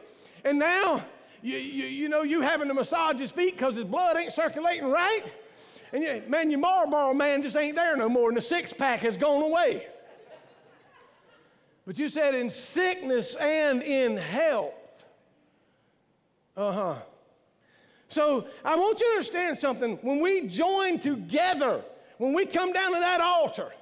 And 0.45 0.59
now 0.59 1.05
you, 1.43 1.57
you, 1.57 1.87
you 1.87 2.09
know, 2.09 2.23
you 2.23 2.41
having 2.41 2.69
to 2.69 2.75
massage 2.75 3.19
his 3.19 3.31
feet 3.31 3.57
because 3.57 3.77
his 3.77 3.85
blood 3.85 4.17
ain't 4.17 4.33
circulating 4.33 4.89
right. 4.89 5.23
And 5.93 6.03
you, 6.03 6.23
man, 6.29 6.51
your 6.51 6.61
Marlboro 6.61 7.15
man 7.15 7.43
just 7.43 7.57
ain't 7.57 7.75
there 7.75 7.97
no 7.97 8.09
more, 8.09 8.29
and 8.29 8.37
the 8.37 8.43
six 8.43 8.73
pack 8.73 9.01
has 9.01 9.17
gone 9.17 9.43
away. 9.43 9.87
But 11.87 11.99
you 11.99 12.09
said 12.09 12.35
in 12.35 12.51
sickness 12.51 13.35
and 13.35 13.83
in 13.83 14.17
health. 14.17 14.75
Uh 16.57 16.73
huh. 16.73 16.95
So 18.09 18.47
I 18.65 18.77
want 18.77 19.01
you 19.01 19.07
to 19.07 19.13
understand 19.13 19.59
something. 19.59 19.97
When 20.03 20.21
we 20.21 20.43
join 20.43 20.99
together, 20.99 21.83
when 22.19 22.35
we 22.35 22.45
come 22.45 22.73
down 22.73 22.93
to 22.93 23.01
that 23.01 23.21
altar, 23.21 23.73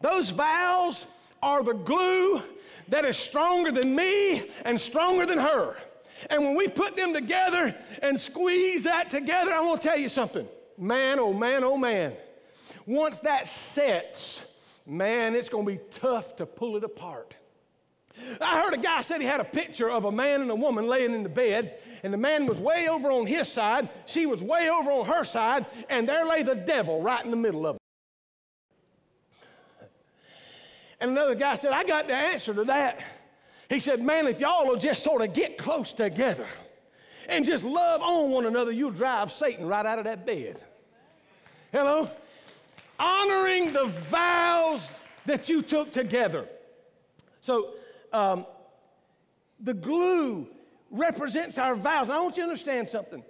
those 0.00 0.30
vows 0.30 1.06
are 1.42 1.62
the 1.62 1.72
glue 1.72 2.42
that 2.88 3.04
is 3.04 3.16
stronger 3.16 3.72
than 3.72 3.94
me 3.94 4.50
and 4.64 4.80
stronger 4.80 5.24
than 5.24 5.38
her. 5.38 5.76
And 6.30 6.44
when 6.44 6.56
we 6.56 6.68
put 6.68 6.96
them 6.96 7.12
together 7.12 7.74
and 8.02 8.20
squeeze 8.20 8.84
that 8.84 9.10
together, 9.10 9.52
I'm 9.52 9.64
going 9.64 9.78
to 9.78 9.82
tell 9.82 9.98
you 9.98 10.08
something. 10.08 10.48
Man, 10.78 11.18
oh 11.18 11.32
man, 11.32 11.64
oh 11.64 11.76
man. 11.76 12.14
Once 12.86 13.20
that 13.20 13.46
sets, 13.46 14.44
man, 14.86 15.34
it's 15.34 15.48
going 15.48 15.66
to 15.66 15.72
be 15.72 15.80
tough 15.90 16.36
to 16.36 16.46
pull 16.46 16.76
it 16.76 16.84
apart. 16.84 17.34
I 18.40 18.62
heard 18.62 18.72
a 18.72 18.78
guy 18.78 19.02
said 19.02 19.20
he 19.20 19.26
had 19.26 19.40
a 19.40 19.44
picture 19.44 19.90
of 19.90 20.04
a 20.04 20.12
man 20.12 20.40
and 20.40 20.50
a 20.50 20.54
woman 20.54 20.86
laying 20.86 21.12
in 21.12 21.22
the 21.22 21.28
bed, 21.28 21.78
and 22.02 22.12
the 22.12 22.18
man 22.18 22.46
was 22.46 22.58
way 22.58 22.88
over 22.88 23.10
on 23.10 23.26
his 23.26 23.48
side, 23.48 23.90
she 24.06 24.24
was 24.24 24.42
way 24.42 24.70
over 24.70 24.90
on 24.90 25.06
her 25.06 25.24
side, 25.24 25.66
and 25.90 26.08
there 26.08 26.24
lay 26.24 26.42
the 26.42 26.54
devil 26.54 27.02
right 27.02 27.22
in 27.24 27.30
the 27.30 27.36
middle 27.36 27.66
of 27.66 27.76
it. 27.76 27.82
And 30.98 31.10
another 31.10 31.34
guy 31.34 31.56
said, 31.56 31.72
I 31.72 31.84
got 31.84 32.08
the 32.08 32.14
answer 32.14 32.54
to 32.54 32.64
that. 32.64 33.02
He 33.68 33.80
said, 33.80 34.00
Man, 34.00 34.26
if 34.26 34.40
y'all 34.40 34.66
will 34.66 34.76
just 34.76 35.02
sort 35.02 35.22
of 35.22 35.32
get 35.32 35.58
close 35.58 35.92
together 35.92 36.46
and 37.28 37.44
just 37.44 37.64
love 37.64 38.00
on 38.02 38.30
one 38.30 38.46
another, 38.46 38.72
you'll 38.72 38.90
drive 38.90 39.32
Satan 39.32 39.66
right 39.66 39.84
out 39.84 39.98
of 39.98 40.04
that 40.04 40.26
bed. 40.26 40.58
Hello? 41.72 42.10
Honoring 42.98 43.72
the 43.72 43.86
vows 43.86 44.96
that 45.26 45.48
you 45.48 45.62
took 45.62 45.90
together. 45.90 46.46
So, 47.40 47.74
um, 48.12 48.46
the 49.60 49.74
glue 49.74 50.48
represents 50.90 51.58
our 51.58 51.74
vows. 51.74 52.10
I 52.10 52.20
want 52.20 52.36
you 52.36 52.42
to 52.42 52.48
understand 52.48 52.88
something. 52.88 53.22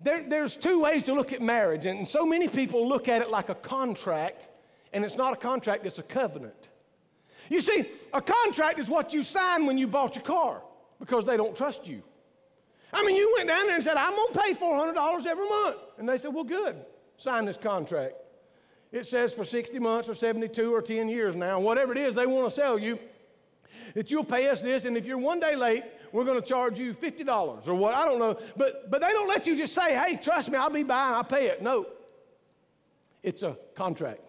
There, 0.00 0.22
there's 0.22 0.56
two 0.56 0.82
ways 0.82 1.04
to 1.04 1.14
look 1.14 1.32
at 1.32 1.42
marriage, 1.42 1.84
and 1.84 2.08
so 2.08 2.24
many 2.24 2.48
people 2.48 2.88
look 2.88 3.08
at 3.08 3.20
it 3.22 3.30
like 3.30 3.48
a 3.48 3.54
contract, 3.54 4.48
and 4.92 5.04
it's 5.04 5.16
not 5.16 5.32
a 5.32 5.36
contract, 5.36 5.84
it's 5.86 5.98
a 5.98 6.02
covenant. 6.02 6.69
You 7.48 7.60
see, 7.60 7.86
a 8.12 8.20
contract 8.20 8.78
is 8.78 8.88
what 8.88 9.12
you 9.12 9.22
sign 9.22 9.66
when 9.66 9.78
you 9.78 9.86
bought 9.86 10.14
your 10.16 10.24
car 10.24 10.62
because 10.98 11.24
they 11.24 11.36
don't 11.36 11.56
trust 11.56 11.86
you. 11.86 12.02
I 12.92 13.04
mean, 13.04 13.16
you 13.16 13.32
went 13.36 13.48
down 13.48 13.66
there 13.66 13.76
and 13.76 13.84
said, 13.84 13.96
I'm 13.96 14.14
going 14.14 14.32
to 14.32 14.38
pay 14.38 14.54
$400 14.54 15.26
every 15.26 15.48
month. 15.48 15.76
And 15.98 16.08
they 16.08 16.18
said, 16.18 16.34
Well, 16.34 16.44
good, 16.44 16.76
sign 17.16 17.44
this 17.44 17.56
contract. 17.56 18.14
It 18.92 19.06
says 19.06 19.32
for 19.32 19.44
60 19.44 19.78
months 19.78 20.08
or 20.08 20.14
72 20.14 20.74
or 20.74 20.82
10 20.82 21.08
years 21.08 21.36
now, 21.36 21.60
whatever 21.60 21.92
it 21.92 21.98
is 21.98 22.14
they 22.14 22.26
want 22.26 22.52
to 22.52 22.54
sell 22.54 22.78
you, 22.78 22.98
that 23.94 24.10
you'll 24.10 24.24
pay 24.24 24.48
us 24.48 24.62
this, 24.62 24.84
and 24.84 24.96
if 24.96 25.06
you're 25.06 25.18
one 25.18 25.38
day 25.38 25.54
late, 25.54 25.84
we're 26.12 26.24
going 26.24 26.40
to 26.40 26.46
charge 26.46 26.78
you 26.78 26.92
$50 26.92 27.68
or 27.68 27.74
what, 27.74 27.94
I 27.94 28.04
don't 28.04 28.18
know. 28.18 28.36
But, 28.56 28.90
but 28.90 29.00
they 29.00 29.10
don't 29.10 29.28
let 29.28 29.46
you 29.46 29.56
just 29.56 29.74
say, 29.74 29.94
hey, 29.96 30.16
trust 30.16 30.50
me, 30.50 30.58
I'll 30.58 30.70
be 30.70 30.82
buying, 30.82 31.14
I'll 31.14 31.22
pay 31.22 31.46
it. 31.46 31.62
No, 31.62 31.86
it's 33.22 33.44
a 33.44 33.56
contract. 33.74 34.20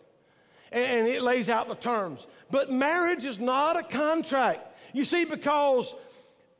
And 0.71 1.07
it 1.07 1.21
lays 1.21 1.49
out 1.49 1.67
the 1.67 1.75
terms. 1.75 2.27
But 2.49 2.71
marriage 2.71 3.25
is 3.25 3.39
not 3.39 3.77
a 3.77 3.83
contract. 3.83 4.67
You 4.93 5.03
see, 5.03 5.25
because 5.25 5.93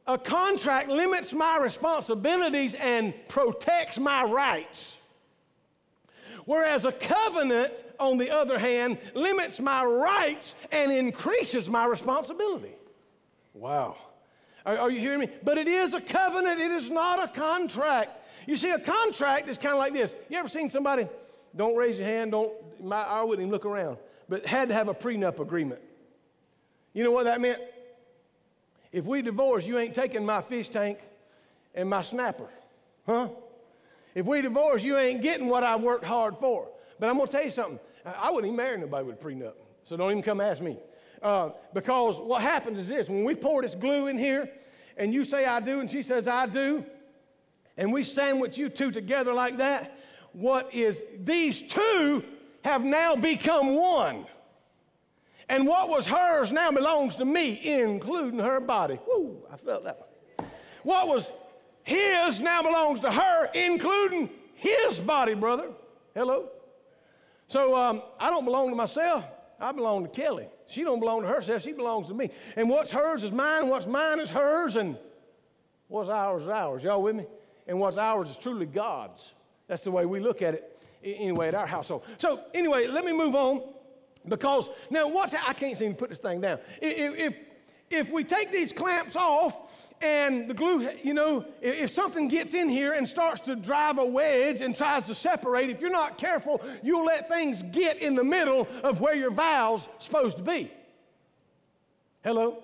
a 0.08 0.18
contract 0.18 0.90
limits 0.90 1.32
my 1.34 1.58
responsibilities 1.58 2.74
and 2.74 3.14
protects 3.28 3.98
my 3.98 4.24
rights. 4.24 4.98
Whereas 6.46 6.86
a 6.86 6.92
covenant, 6.92 7.72
on 8.00 8.18
the 8.18 8.32
other 8.32 8.58
hand, 8.58 8.98
limits 9.14 9.60
my 9.60 9.86
rights 9.86 10.56
and 10.72 10.92
increases 10.92 11.70
my 11.70 11.86
responsibility. 11.86 12.74
Wow. 13.54 13.96
Are, 14.66 14.78
are, 14.78 14.92
you 14.92 15.00
hearing 15.00 15.20
me? 15.20 15.30
But 15.44 15.58
it 15.58 15.68
is 15.68 15.94
a 15.94 16.02
covenant, 16.02 16.60
it 16.60 16.72
is 16.72 16.90
not 16.90 17.24
a 17.24 17.28
contract. 17.28 18.12
You 18.48 18.56
see, 18.56 18.72
a 18.72 18.80
contract 18.80 19.50
is 19.50 19.58
kind 19.58 19.74
of 19.74 19.80
like 19.80 19.94
this. 19.94 20.16
You 20.30 20.38
ever 20.38 20.50
seen 20.50 20.70
somebody, 20.70 21.08
don't 21.56 21.76
raise 21.76 21.98
your 21.98 22.08
hand, 22.08 22.32
don't, 22.32 22.52
my, 22.82 23.02
I 23.02 23.22
wouldn't 23.24 23.42
even 23.42 23.52
look 23.52 23.66
around, 23.66 23.98
but 24.30 24.46
had 24.46 24.70
to 24.70 24.74
have 24.74 24.88
a 24.88 24.94
prenup 24.94 25.40
agreement. 25.40 25.82
You 26.94 27.04
know 27.04 27.12
what 27.12 27.26
that 27.26 27.42
meant? 27.42 27.62
If 28.92 29.06
we 29.06 29.22
divorce, 29.22 29.66
you 29.66 29.78
ain't 29.78 29.96
taking 29.96 30.26
my 30.26 30.42
fish 30.42 30.70
tank 30.70 31.00
and 31.74 31.90
my 31.90 32.02
snapper. 32.02 32.50
Huh? 33.06 33.30
If 34.14 34.26
we 34.26 34.42
divorce, 34.42 34.84
you 34.84 34.98
ain't 34.98 35.22
getting 35.22 35.48
what 35.48 35.64
I 35.64 35.78
worked 35.78 36.04
hard 36.04 36.38
for. 36.38 36.68
But 37.00 37.10
I'm 37.10 37.16
going 37.16 37.28
to 37.28 37.32
tell 37.32 37.44
you 37.46 37.52
something. 37.52 37.80
I 38.06 38.30
wouldn't 38.30 38.48
even 38.48 38.58
marry 38.58 38.78
nobody 38.78 39.06
with 39.06 39.22
a 39.22 39.24
prenup. 39.24 39.54
So 39.86 39.96
don't 39.96 40.12
even 40.12 40.24
come 40.24 40.42
ask 40.42 40.62
me. 40.62 40.78
Uh, 41.22 41.52
because 41.74 42.18
what 42.18 42.42
happens 42.42 42.80
is 42.80 42.88
this 42.88 43.08
when 43.08 43.24
we 43.24 43.36
pour 43.36 43.62
this 43.62 43.76
glue 43.76 44.08
in 44.08 44.18
here, 44.18 44.50
and 44.98 45.14
you 45.14 45.24
say 45.24 45.46
I 45.46 45.60
do, 45.60 45.80
and 45.80 45.90
she 45.90 46.04
says 46.04 46.28
I 46.28 46.48
do, 46.48 46.84
and 47.78 47.94
we 47.94 48.04
sandwich 48.04 48.58
you 48.58 48.70
two 48.70 48.92
together 48.92 49.34
like 49.34 49.58
that, 49.58 49.98
what 50.34 50.74
is 50.74 50.98
these 51.24 51.62
two 51.62 52.24
have 52.64 52.84
now 52.84 53.16
become 53.16 53.76
one. 53.76 54.26
And 55.50 55.68
what 55.68 55.90
was 55.90 56.08
hers 56.08 56.52
now 56.52 56.72
belongs 56.72 57.16
to 57.16 57.26
me, 57.26 57.60
including 57.64 58.40
her 58.40 58.60
body. 58.60 59.00
Woo, 59.08 59.42
I 59.52 59.58
felt 59.58 59.84
that 59.84 60.00
one. 60.00 60.50
What 60.84 61.08
was 61.08 61.32
his 61.84 62.40
now 62.40 62.62
belongs 62.64 63.00
to 63.02 63.12
her, 63.12 63.50
including 63.54 64.30
his 64.54 65.00
body, 65.00 65.34
brother. 65.34 65.70
Hello? 66.14 66.50
So 67.48 67.76
um, 67.76 68.02
I 68.20 68.30
don't 68.30 68.46
belong 68.46 68.70
to 68.70 68.76
myself. 68.76 69.26
I 69.60 69.72
belong 69.72 70.04
to 70.04 70.10
Kelly. 70.10 70.48
She 70.68 70.84
don't 70.84 71.00
belong 71.00 71.22
to 71.24 71.28
herself. 71.28 71.64
She 71.64 71.74
belongs 71.74 72.08
to 72.08 72.14
me. 72.14 72.32
And 72.56 72.70
what's 72.70 72.90
hers 72.90 73.24
is 73.24 73.32
mine. 73.32 73.68
What's 73.68 73.88
mine 73.88 74.20
is 74.20 74.30
hers. 74.30 74.76
And 74.76 74.98
what's 75.88 76.10
ours 76.10 76.44
is 76.44 76.50
ours. 76.50 76.84
Y'all 76.84 77.02
with 77.02 77.16
me? 77.16 77.26
And 77.68 77.80
what's 77.80 77.98
ours 77.98 78.30
is 78.30 78.38
truly 78.38 78.66
God's. 78.66 79.34
That's 79.72 79.86
the 79.86 79.92
way 79.92 80.06
we 80.06 80.20
look 80.20 80.42
at 80.42 80.54
it 80.54 80.78
anyway 81.02 81.48
at 81.48 81.56
our 81.56 81.66
household. 81.66 82.04
So 82.18 82.42
anyway, 82.54 82.88
let 82.88 83.06
me 83.06 83.14
move 83.14 83.36
on 83.36 83.62
because 84.28 84.70
now 84.90 85.08
what's 85.08 85.34
I 85.34 85.54
can't 85.54 85.78
seem 85.78 85.94
to 85.94 85.98
put 85.98 86.10
this 86.10 86.20
thing 86.20 86.42
down. 86.42 86.60
If, 86.82 87.18
if, 87.18 87.36
if 87.90 88.12
we 88.12 88.26
take 88.26 88.52
these 88.52 88.74
clamps 88.74 89.16
off 89.16 89.56
and 90.02 90.50
the 90.50 90.54
glue, 90.54 90.90
you 91.06 91.14
know, 91.14 91.46
if 91.62 91.90
something 91.90 92.28
gets 92.28 92.54
in 92.54 92.68
here 92.68 92.92
and 92.92 93.08
starts 93.08 93.40
to 93.44 93.56
drive 93.56 93.98
a 93.98 94.04
wedge 94.04 94.60
and 94.60 94.76
tries 94.76 95.08
to 95.08 95.16
separate, 95.16 95.70
if 95.70 95.80
you're 95.80 95.90
not 95.90 96.18
careful, 96.18 96.62
you'll 96.84 97.06
let 97.06 97.30
things 97.30 97.64
get 97.72 97.98
in 98.00 98.14
the 98.14 98.26
middle 98.26 98.68
of 98.84 99.00
where 99.00 99.16
your 99.16 99.32
valve's 99.32 99.88
supposed 100.00 100.36
to 100.36 100.44
be. 100.44 100.70
Hello? 102.26 102.62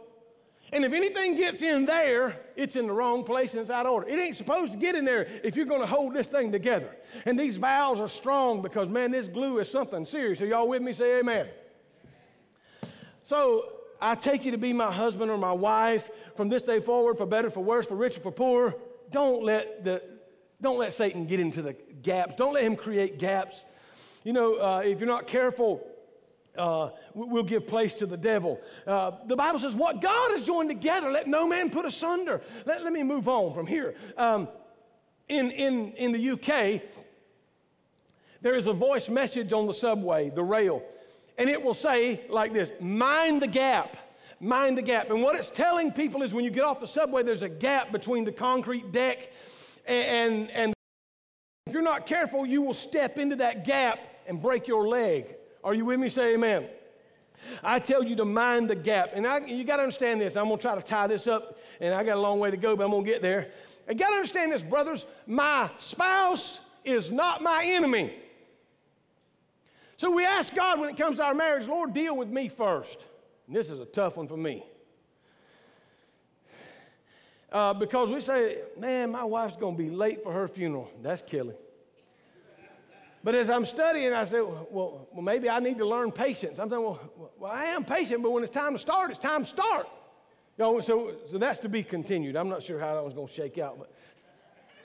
And 0.73 0.83
if 0.83 0.91
anything 0.91 1.37
gets 1.37 1.61
in 1.61 1.85
there, 1.85 2.37
it's 2.57 2.75
in 2.75 2.87
the 2.87 2.93
wrong 2.93 3.23
place 3.23 3.51
and 3.53 3.61
it's 3.61 3.69
out 3.69 3.85
of 3.85 3.93
order. 3.93 4.07
It 4.07 4.19
ain't 4.19 4.35
supposed 4.35 4.73
to 4.73 4.77
get 4.77 4.95
in 4.95 5.05
there 5.05 5.27
if 5.43 5.55
you're 5.55 5.65
going 5.65 5.81
to 5.81 5.87
hold 5.87 6.13
this 6.13 6.27
thing 6.27 6.51
together. 6.51 6.95
And 7.25 7.39
these 7.39 7.55
valves 7.55 7.99
are 7.99 8.07
strong 8.07 8.61
because, 8.61 8.89
man, 8.89 9.11
this 9.11 9.27
glue 9.27 9.59
is 9.59 9.69
something 9.69 10.03
serious. 10.05 10.41
Are 10.41 10.45
y'all 10.47 10.67
with 10.67 10.81
me? 10.81 10.91
Say 10.91 11.19
amen. 11.19 11.47
So 13.23 13.73
I 14.01 14.15
take 14.15 14.43
you 14.43 14.51
to 14.51 14.57
be 14.57 14.73
my 14.73 14.91
husband 14.91 15.29
or 15.31 15.37
my 15.37 15.51
wife 15.51 16.09
from 16.35 16.49
this 16.49 16.63
day 16.63 16.79
forward, 16.79 17.17
for 17.17 17.25
better, 17.25 17.49
for 17.49 17.63
worse, 17.63 17.85
for 17.85 17.95
richer, 17.95 18.19
for 18.19 18.31
poor. 18.31 18.75
Don't 19.11 19.43
let, 19.43 19.83
the, 19.83 20.01
don't 20.61 20.77
let 20.77 20.93
Satan 20.93 21.25
get 21.25 21.39
into 21.39 21.61
the 21.61 21.73
gaps. 22.01 22.35
Don't 22.35 22.53
let 22.53 22.63
him 22.63 22.75
create 22.75 23.19
gaps. 23.19 23.65
You 24.23 24.33
know, 24.33 24.55
uh, 24.55 24.81
if 24.83 24.99
you're 24.99 25.07
not 25.07 25.27
careful, 25.27 25.87
uh, 26.57 26.91
we'll 27.13 27.43
give 27.43 27.67
place 27.67 27.93
to 27.95 28.05
the 28.05 28.17
devil. 28.17 28.59
Uh, 28.85 29.11
the 29.25 29.35
Bible 29.35 29.59
says, 29.59 29.75
What 29.75 30.01
God 30.01 30.31
has 30.31 30.43
joined 30.43 30.69
together, 30.69 31.11
let 31.11 31.27
no 31.27 31.47
man 31.47 31.69
put 31.69 31.85
asunder. 31.85 32.41
Let, 32.65 32.83
let 32.83 32.93
me 32.93 33.03
move 33.03 33.27
on 33.27 33.53
from 33.53 33.67
here. 33.67 33.95
Um, 34.17 34.47
in, 35.29 35.51
in, 35.51 35.91
in 35.93 36.11
the 36.11 36.31
UK, 36.31 36.81
there 38.41 38.55
is 38.55 38.67
a 38.67 38.73
voice 38.73 39.09
message 39.09 39.51
on 39.53 39.67
the 39.67 39.73
subway, 39.73 40.29
the 40.29 40.43
rail, 40.43 40.83
and 41.37 41.49
it 41.49 41.61
will 41.61 41.73
say 41.73 42.25
like 42.29 42.53
this 42.53 42.71
Mind 42.79 43.41
the 43.41 43.47
gap. 43.47 43.97
Mind 44.39 44.77
the 44.77 44.83
gap. 44.83 45.09
And 45.09 45.23
what 45.23 45.35
it's 45.35 45.49
telling 45.49 45.91
people 45.91 46.21
is 46.21 46.31
when 46.31 46.45
you 46.45 46.51
get 46.51 46.63
off 46.63 46.79
the 46.79 46.85
subway, 46.85 47.23
there's 47.23 47.41
a 47.41 47.49
gap 47.49 47.91
between 47.91 48.23
the 48.23 48.31
concrete 48.31 48.91
deck 48.91 49.31
and, 49.87 50.05
and, 50.05 50.51
and 50.51 50.73
if 51.65 51.73
you're 51.73 51.81
not 51.81 52.05
careful, 52.05 52.45
you 52.45 52.61
will 52.61 52.73
step 52.73 53.17
into 53.17 53.37
that 53.37 53.65
gap 53.65 53.99
and 54.27 54.41
break 54.41 54.67
your 54.67 54.87
leg. 54.87 55.35
Are 55.63 55.73
you 55.73 55.85
with 55.85 55.99
me? 55.99 56.09
Say 56.09 56.33
amen. 56.33 56.67
I 57.63 57.79
tell 57.79 58.03
you 58.03 58.15
to 58.15 58.25
mind 58.25 58.69
the 58.69 58.75
gap. 58.75 59.11
And 59.13 59.25
I, 59.25 59.45
you 59.45 59.63
got 59.63 59.77
to 59.77 59.83
understand 59.83 60.21
this. 60.21 60.35
I'm 60.35 60.45
going 60.45 60.57
to 60.57 60.61
try 60.61 60.75
to 60.75 60.81
tie 60.81 61.07
this 61.07 61.27
up, 61.27 61.57
and 61.79 61.93
I 61.93 62.03
got 62.03 62.17
a 62.17 62.21
long 62.21 62.39
way 62.39 62.51
to 62.51 62.57
go, 62.57 62.75
but 62.75 62.83
I'm 62.83 62.91
going 62.91 63.05
to 63.05 63.11
get 63.11 63.21
there. 63.21 63.51
You 63.87 63.95
got 63.95 64.09
to 64.09 64.15
understand 64.15 64.51
this, 64.51 64.63
brothers. 64.63 65.05
My 65.25 65.69
spouse 65.77 66.59
is 66.83 67.11
not 67.11 67.41
my 67.41 67.63
enemy. 67.63 68.13
So 69.97 70.11
we 70.11 70.25
ask 70.25 70.53
God 70.53 70.79
when 70.79 70.89
it 70.89 70.97
comes 70.97 71.17
to 71.17 71.23
our 71.23 71.33
marriage, 71.33 71.67
Lord, 71.67 71.93
deal 71.93 72.15
with 72.15 72.29
me 72.29 72.49
first. 72.49 72.99
And 73.47 73.55
this 73.55 73.69
is 73.69 73.79
a 73.79 73.85
tough 73.85 74.17
one 74.17 74.27
for 74.27 74.37
me. 74.37 74.63
Uh, 77.51 77.73
because 77.73 78.09
we 78.09 78.19
say, 78.19 78.59
man, 78.77 79.11
my 79.11 79.23
wife's 79.23 79.57
going 79.57 79.75
to 79.75 79.81
be 79.81 79.89
late 79.89 80.21
for 80.21 80.33
her 80.33 80.47
funeral. 80.47 80.91
That's 81.01 81.21
killing. 81.21 81.55
But 83.27 83.35
as 83.35 83.49
I'm 83.49 83.65
studying, 83.65 84.13
I 84.13 84.23
said, 84.23 84.39
well, 84.39 85.05
well, 85.11 85.21
maybe 85.21 85.49
I 85.49 85.59
need 85.59 85.79
to 85.79 85.85
learn 85.85 86.13
patience. 86.13 86.59
I'm 86.59 86.69
saying, 86.69 86.81
well, 86.81 86.97
well, 87.37 87.51
I 87.51 87.65
am 87.65 87.83
patient, 87.83 88.23
but 88.23 88.31
when 88.31 88.41
it's 88.41 88.53
time 88.53 88.71
to 88.71 88.79
start, 88.79 89.11
it's 89.11 89.19
time 89.19 89.43
to 89.43 89.49
start. 89.49 89.85
You 90.57 90.63
know, 90.63 90.79
so, 90.79 91.13
so 91.29 91.37
that's 91.37 91.59
to 91.59 91.67
be 91.67 91.83
continued. 91.83 92.37
I'm 92.37 92.47
not 92.47 92.63
sure 92.63 92.79
how 92.79 92.95
that 92.95 93.03
was 93.03 93.13
going 93.13 93.27
to 93.27 93.33
shake 93.33 93.57
out, 93.57 93.79
but 93.79 93.91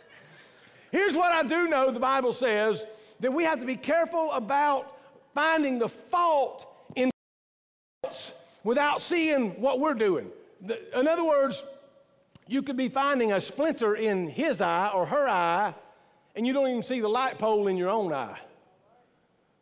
here's 0.90 1.14
what 1.14 1.30
I 1.30 1.44
do 1.44 1.68
know 1.68 1.92
the 1.92 2.00
Bible 2.00 2.32
says 2.32 2.84
that 3.20 3.32
we 3.32 3.44
have 3.44 3.60
to 3.60 3.64
be 3.64 3.76
careful 3.76 4.32
about 4.32 4.92
finding 5.36 5.78
the 5.78 5.88
fault 5.88 6.66
in 6.96 7.12
without 8.64 9.02
seeing 9.02 9.50
what 9.60 9.78
we're 9.78 9.94
doing. 9.94 10.32
In 10.96 11.06
other 11.06 11.24
words, 11.24 11.62
you 12.48 12.64
could 12.64 12.76
be 12.76 12.88
finding 12.88 13.30
a 13.30 13.40
splinter 13.40 13.94
in 13.94 14.26
his 14.26 14.60
eye 14.60 14.90
or 14.92 15.06
her 15.06 15.28
eye 15.28 15.74
and 16.34 16.46
you 16.46 16.52
don't 16.52 16.68
even 16.68 16.82
see 16.82 17.00
the 17.00 17.08
light 17.08 17.38
pole 17.38 17.68
in 17.68 17.76
your 17.76 17.90
own 17.90 18.12
eye, 18.12 18.38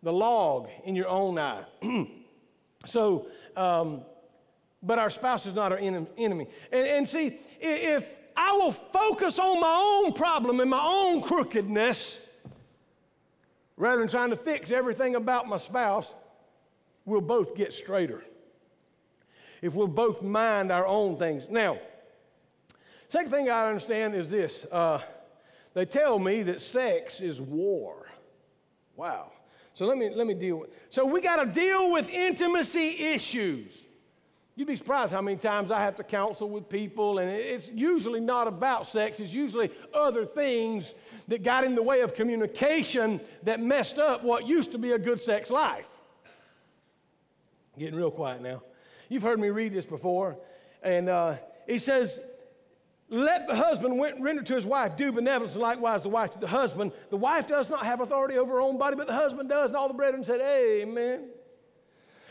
the 0.02 0.12
log 0.12 0.68
in 0.84 0.94
your 0.94 1.08
own 1.08 1.38
eye. 1.38 1.64
so, 2.86 3.26
um, 3.56 4.02
but 4.82 4.98
our 4.98 5.10
spouse 5.10 5.46
is 5.46 5.54
not 5.54 5.72
our 5.72 5.78
enemy. 5.78 6.46
And, 6.72 6.86
and 6.86 7.08
see, 7.08 7.38
if 7.60 8.04
I 8.36 8.52
will 8.52 8.72
focus 8.72 9.38
on 9.38 9.60
my 9.60 9.78
own 9.80 10.12
problem 10.14 10.60
and 10.60 10.70
my 10.70 10.82
own 10.82 11.22
crookedness 11.22 12.18
rather 13.76 14.00
than 14.00 14.08
trying 14.08 14.30
to 14.30 14.36
fix 14.36 14.70
everything 14.70 15.16
about 15.16 15.48
my 15.48 15.58
spouse, 15.58 16.14
we'll 17.04 17.20
both 17.20 17.54
get 17.54 17.72
straighter. 17.72 18.22
If 19.62 19.74
we'll 19.74 19.88
both 19.88 20.22
mind 20.22 20.72
our 20.72 20.86
own 20.86 21.18
things. 21.18 21.46
Now, 21.50 21.78
second 23.08 23.30
thing 23.30 23.50
I 23.50 23.68
understand 23.68 24.14
is 24.14 24.30
this 24.30 24.64
uh, 24.70 25.00
they 25.74 25.84
tell 25.84 26.18
me 26.18 26.42
that 26.44 26.60
sex 26.60 27.20
is 27.20 27.40
war. 27.40 28.08
Wow. 28.96 29.32
So 29.74 29.86
let 29.86 29.96
me, 29.96 30.10
let 30.10 30.26
me 30.26 30.34
deal 30.34 30.56
with 30.56 30.70
So 30.90 31.06
we 31.06 31.20
got 31.20 31.42
to 31.42 31.46
deal 31.46 31.90
with 31.90 32.08
intimacy 32.08 33.04
issues. 33.04 33.88
You'd 34.56 34.66
be 34.66 34.76
surprised 34.76 35.12
how 35.12 35.22
many 35.22 35.38
times 35.38 35.70
I 35.70 35.80
have 35.80 35.96
to 35.96 36.04
counsel 36.04 36.50
with 36.50 36.68
people, 36.68 37.18
and 37.18 37.30
it's 37.30 37.70
usually 37.72 38.20
not 38.20 38.46
about 38.46 38.86
sex, 38.86 39.18
it's 39.18 39.32
usually 39.32 39.70
other 39.94 40.26
things 40.26 40.92
that 41.28 41.42
got 41.42 41.64
in 41.64 41.74
the 41.74 41.82
way 41.82 42.00
of 42.00 42.14
communication 42.14 43.20
that 43.44 43.60
messed 43.60 43.98
up 43.98 44.22
what 44.22 44.46
used 44.46 44.72
to 44.72 44.78
be 44.78 44.90
a 44.90 44.98
good 44.98 45.18
sex 45.18 45.48
life. 45.48 45.88
Getting 47.78 47.94
real 47.94 48.10
quiet 48.10 48.42
now. 48.42 48.62
You've 49.08 49.22
heard 49.22 49.40
me 49.40 49.48
read 49.48 49.72
this 49.72 49.86
before, 49.86 50.36
and 50.82 51.08
uh, 51.08 51.36
he 51.66 51.78
says, 51.78 52.20
let 53.10 53.48
the 53.48 53.56
husband 53.56 54.00
render 54.00 54.42
to 54.42 54.54
his 54.54 54.64
wife 54.64 54.96
due 54.96 55.10
benevolence, 55.10 55.54
and 55.54 55.62
likewise 55.62 56.04
the 56.04 56.08
wife 56.08 56.30
to 56.32 56.38
the 56.38 56.46
husband. 56.46 56.92
The 57.10 57.16
wife 57.16 57.48
does 57.48 57.68
not 57.68 57.84
have 57.84 58.00
authority 58.00 58.38
over 58.38 58.54
her 58.54 58.60
own 58.60 58.78
body, 58.78 58.94
but 58.94 59.08
the 59.08 59.12
husband 59.12 59.48
does. 59.48 59.70
And 59.70 59.76
all 59.76 59.88
the 59.88 59.94
brethren 59.94 60.24
said, 60.24 60.40
Amen. 60.40 61.28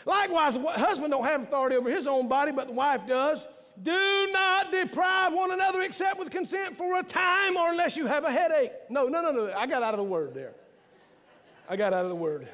Likewise, 0.06 0.54
the 0.54 0.62
husband 0.62 1.12
don't 1.12 1.26
have 1.26 1.44
authority 1.44 1.76
over 1.76 1.89
his 1.89 2.08
own 2.08 2.30
body, 2.30 2.54
but 2.54 2.70
the 2.70 2.74
wife 2.74 3.06
does. 3.06 3.46
Do 3.84 4.30
not 4.32 4.72
deprive 4.72 5.34
one 5.34 5.52
another 5.52 5.82
except 5.82 6.18
with 6.18 6.32
consent 6.32 6.78
for 6.78 7.00
a 7.00 7.04
time 7.04 7.58
or 7.58 7.70
unless 7.70 7.98
you 7.98 8.08
have 8.08 8.24
a 8.24 8.32
headache. 8.32 8.72
No, 8.89 9.08
no, 9.08 9.22
no, 9.22 9.32
no. 9.32 9.54
I 9.56 9.68
got 9.68 9.84
out 9.84 9.94
of 9.94 9.98
the 9.98 10.04
word 10.04 10.34
there. 10.34 10.54
I 11.70 11.76
got 11.76 11.94
out 11.94 12.04
of 12.04 12.10
the 12.10 12.15
word. 12.15 12.48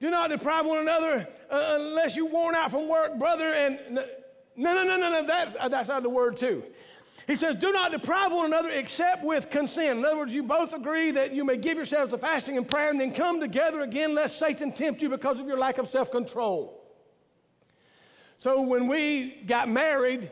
Do 0.00 0.10
not 0.10 0.30
deprive 0.30 0.66
one 0.66 0.78
another 0.78 1.28
uh, 1.50 1.76
unless 1.80 2.16
you're 2.16 2.28
worn 2.28 2.54
out 2.54 2.70
from 2.70 2.88
work, 2.88 3.18
brother. 3.18 3.52
And 3.52 3.78
no, 4.56 4.74
no, 4.74 4.84
no, 4.84 4.96
no, 4.96 5.10
no. 5.10 5.26
That's, 5.26 5.54
that's 5.68 5.90
out 5.90 5.98
of 5.98 6.02
the 6.04 6.08
word 6.08 6.38
too. 6.38 6.62
He 7.28 7.36
says, 7.36 7.56
Do 7.56 7.70
not 7.72 7.92
deprive 7.92 8.32
one 8.32 8.46
another 8.46 8.70
except 8.70 9.22
with 9.22 9.50
consent. 9.50 9.98
In 9.98 10.04
other 10.04 10.16
words, 10.16 10.32
you 10.32 10.42
both 10.42 10.72
agree 10.72 11.10
that 11.10 11.34
you 11.34 11.44
may 11.44 11.58
give 11.58 11.76
yourselves 11.76 12.10
to 12.10 12.18
fasting 12.18 12.56
and 12.56 12.66
prayer 12.66 12.88
and 12.88 12.98
then 12.98 13.14
come 13.14 13.38
together 13.38 13.82
again 13.82 14.14
lest 14.14 14.38
Satan 14.38 14.72
tempt 14.72 15.02
you 15.02 15.10
because 15.10 15.38
of 15.38 15.46
your 15.46 15.58
lack 15.58 15.76
of 15.76 15.88
self 15.90 16.10
control. 16.10 16.82
So 18.38 18.62
when 18.62 18.88
we 18.88 19.42
got 19.46 19.68
married, 19.68 20.30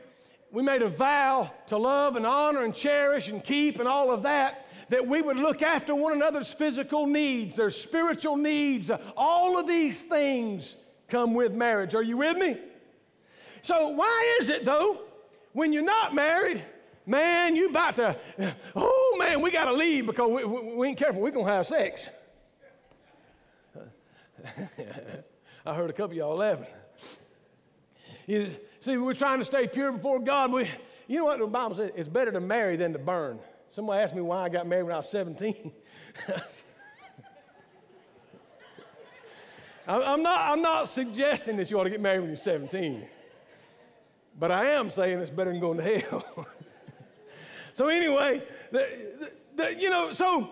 we 0.50 0.62
made 0.62 0.80
a 0.80 0.88
vow 0.88 1.50
to 1.66 1.76
love 1.76 2.16
and 2.16 2.24
honor 2.24 2.62
and 2.62 2.74
cherish 2.74 3.28
and 3.28 3.44
keep 3.44 3.78
and 3.78 3.86
all 3.86 4.10
of 4.10 4.22
that, 4.22 4.66
that 4.88 5.06
we 5.06 5.20
would 5.20 5.36
look 5.36 5.60
after 5.60 5.94
one 5.94 6.14
another's 6.14 6.50
physical 6.50 7.06
needs, 7.06 7.56
their 7.56 7.68
spiritual 7.68 8.38
needs. 8.38 8.90
All 9.18 9.58
of 9.58 9.66
these 9.66 10.00
things 10.00 10.76
come 11.08 11.34
with 11.34 11.52
marriage. 11.52 11.94
Are 11.94 12.02
you 12.02 12.16
with 12.16 12.38
me? 12.38 12.56
So, 13.60 13.88
why 13.88 14.38
is 14.40 14.48
it 14.48 14.64
though, 14.64 15.02
when 15.52 15.74
you're 15.74 15.82
not 15.82 16.14
married, 16.14 16.64
Man, 17.06 17.54
you 17.54 17.68
about 17.68 17.94
to, 17.96 18.16
oh 18.74 19.16
man, 19.18 19.40
we 19.40 19.52
got 19.52 19.66
to 19.66 19.72
leave 19.72 20.06
because 20.06 20.28
we, 20.28 20.44
we, 20.44 20.74
we 20.74 20.88
ain't 20.88 20.98
careful. 20.98 21.22
We're 21.22 21.30
going 21.30 21.46
to 21.46 21.52
have 21.52 21.66
sex. 21.66 22.08
I 25.66 25.74
heard 25.74 25.88
a 25.88 25.92
couple 25.92 26.10
of 26.10 26.16
y'all 26.16 26.36
laughing. 26.36 26.66
You, 28.26 28.50
see, 28.80 28.96
we're 28.96 29.14
trying 29.14 29.38
to 29.38 29.44
stay 29.44 29.68
pure 29.68 29.92
before 29.92 30.18
God. 30.18 30.50
We, 30.52 30.68
you 31.06 31.18
know 31.18 31.26
what 31.26 31.38
the 31.38 31.46
Bible 31.46 31.76
says? 31.76 31.92
It's 31.94 32.08
better 32.08 32.32
to 32.32 32.40
marry 32.40 32.76
than 32.76 32.92
to 32.92 32.98
burn. 32.98 33.38
Somebody 33.70 34.02
asked 34.02 34.14
me 34.14 34.22
why 34.22 34.42
I 34.42 34.48
got 34.48 34.66
married 34.66 34.84
when 34.84 34.94
I 34.94 34.98
was 34.98 35.08
17. 35.08 35.70
I'm 39.88 40.22
not, 40.22 40.50
I'm 40.50 40.62
not 40.62 40.88
suggesting 40.88 41.56
that 41.58 41.70
you 41.70 41.78
ought 41.78 41.84
to 41.84 41.90
get 41.90 42.00
married 42.00 42.18
when 42.20 42.30
you're 42.30 42.36
17. 42.36 43.06
But 44.38 44.50
I 44.50 44.72
am 44.72 44.90
saying 44.90 45.20
it's 45.20 45.30
better 45.30 45.52
than 45.52 45.60
going 45.60 45.78
to 45.78 46.00
hell. 46.00 46.48
So 47.76 47.88
anyway, 47.88 48.42
the, 48.72 49.30
the, 49.54 49.76
you 49.78 49.90
know, 49.90 50.14
so 50.14 50.50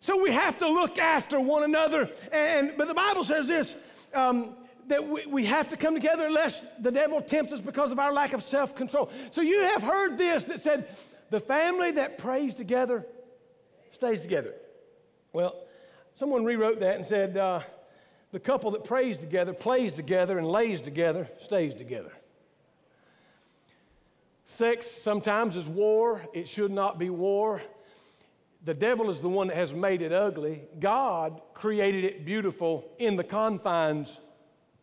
so 0.00 0.20
we 0.20 0.32
have 0.32 0.58
to 0.58 0.68
look 0.68 0.98
after 0.98 1.40
one 1.40 1.62
another. 1.62 2.10
And 2.32 2.74
but 2.76 2.88
the 2.88 2.94
Bible 2.94 3.22
says 3.22 3.46
this. 3.46 3.74
Um, 4.12 4.56
that 4.88 5.06
we, 5.06 5.26
we 5.26 5.44
have 5.44 5.68
to 5.68 5.76
come 5.76 5.94
together 5.94 6.30
lest 6.30 6.66
the 6.82 6.90
devil 6.90 7.20
tempts 7.20 7.52
us 7.52 7.60
because 7.60 7.92
of 7.92 7.98
our 7.98 8.10
lack 8.10 8.32
of 8.32 8.42
self 8.42 8.74
control. 8.74 9.10
So, 9.30 9.42
you 9.42 9.60
have 9.60 9.82
heard 9.82 10.16
this 10.16 10.44
that 10.44 10.62
said, 10.62 10.88
the 11.28 11.40
family 11.40 11.90
that 11.90 12.16
prays 12.16 12.54
together 12.54 13.04
stays 13.90 14.22
together. 14.22 14.54
Well, 15.34 15.62
someone 16.14 16.42
rewrote 16.42 16.80
that 16.80 16.96
and 16.96 17.04
said, 17.04 17.36
uh, 17.36 17.60
the 18.32 18.40
couple 18.40 18.70
that 18.70 18.84
prays 18.84 19.18
together, 19.18 19.52
plays 19.52 19.92
together, 19.92 20.38
and 20.38 20.48
lays 20.48 20.80
together 20.80 21.28
stays 21.38 21.74
together. 21.74 22.12
Sex 24.48 24.90
sometimes 24.90 25.56
is 25.56 25.68
war. 25.68 26.22
It 26.32 26.48
should 26.48 26.72
not 26.72 26.98
be 26.98 27.10
war. 27.10 27.60
The 28.64 28.74
devil 28.74 29.10
is 29.10 29.20
the 29.20 29.28
one 29.28 29.46
that 29.48 29.56
has 29.56 29.72
made 29.72 30.02
it 30.02 30.12
ugly. 30.12 30.62
God 30.80 31.40
created 31.54 32.04
it 32.04 32.24
beautiful 32.24 32.90
in 32.98 33.14
the 33.14 33.22
confines 33.22 34.18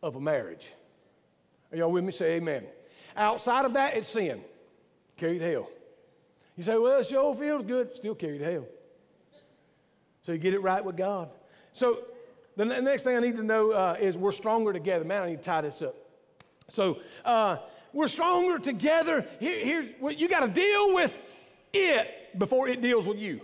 of 0.01 0.15
a 0.15 0.21
marriage. 0.21 0.71
Are 1.71 1.77
y'all 1.77 1.91
with 1.91 2.03
me? 2.03 2.11
Say 2.11 2.35
amen. 2.35 2.65
Outside 3.17 3.65
of 3.65 3.73
that, 3.73 3.97
it's 3.97 4.07
sin. 4.07 4.41
Carried 5.17 5.41
hell. 5.41 5.67
You 6.55 6.63
say, 6.63 6.77
well, 6.77 6.99
it 6.99 7.07
sure 7.07 7.35
feels 7.35 7.63
good. 7.63 7.95
Still 7.95 8.15
carried 8.15 8.41
hell. 8.41 8.65
So 10.23 10.31
you 10.31 10.37
get 10.37 10.53
it 10.53 10.61
right 10.61 10.83
with 10.83 10.95
God. 10.95 11.29
So 11.73 12.03
the 12.55 12.65
next 12.65 13.03
thing 13.03 13.17
I 13.17 13.19
need 13.19 13.35
to 13.37 13.43
know 13.43 13.71
uh, 13.71 13.97
is 13.99 14.15
we're 14.15 14.31
stronger 14.31 14.71
together. 14.71 15.03
Man, 15.03 15.23
I 15.23 15.29
need 15.31 15.39
to 15.39 15.43
tie 15.43 15.61
this 15.61 15.81
up. 15.81 15.95
So, 16.69 16.99
uh, 17.23 17.57
we're 17.95 18.09
stronger 18.09 18.59
together. 18.59 19.25
Here, 19.39 19.65
here 19.65 19.89
well, 20.01 20.13
you 20.13 20.27
got 20.27 20.41
to 20.41 20.49
deal 20.49 20.93
with 20.93 21.13
it 21.73 22.37
before 22.37 22.67
it 22.67 22.81
deals 22.81 23.07
with 23.07 23.17
you. 23.17 23.39